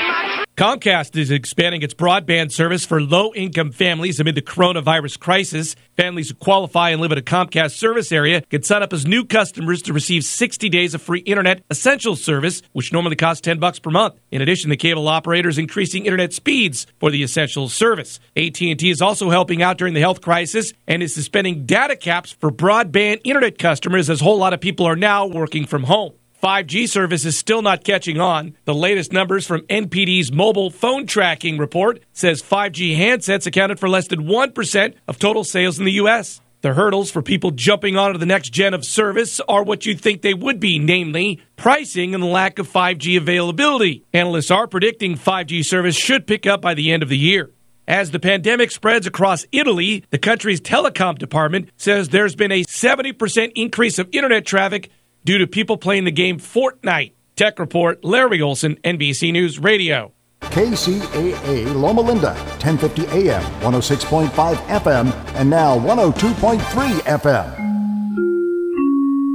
[0.55, 5.75] Comcast is expanding its broadband service for low income families amid the coronavirus crisis.
[5.97, 9.25] Families who qualify and live in a Comcast service area can sign up as new
[9.25, 13.79] customers to receive 60 days of free internet essential service, which normally costs 10 bucks
[13.79, 14.13] per month.
[14.29, 18.19] In addition, the cable operator is increasing internet speeds for the essential service.
[18.37, 22.51] AT&T is also helping out during the health crisis and is suspending data caps for
[22.51, 26.13] broadband internet customers as a whole lot of people are now working from home.
[26.43, 28.57] 5G service is still not catching on.
[28.65, 34.09] The latest numbers from NPD's mobile phone tracking report says 5G handsets accounted for less
[34.09, 36.41] than 1% of total sales in the U.S.
[36.59, 40.21] The hurdles for people jumping onto the next gen of service are what you'd think
[40.21, 44.03] they would be, namely pricing and the lack of 5G availability.
[44.11, 47.51] Analysts are predicting 5G service should pick up by the end of the year.
[47.87, 53.53] As the pandemic spreads across Italy, the country's telecom department says there's been a 70%
[53.55, 54.89] increase of internet traffic
[55.23, 57.13] due to people playing the game Fortnite.
[57.35, 60.13] Tech Report, Larry Olson, NBC News Radio.
[60.41, 66.59] KCAA Loma Linda, 1050 AM, 106.5 FM, and now 102.3
[66.99, 67.63] FM.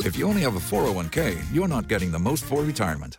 [0.04, 3.18] If you only have a 401k, you're not getting the most for retirement.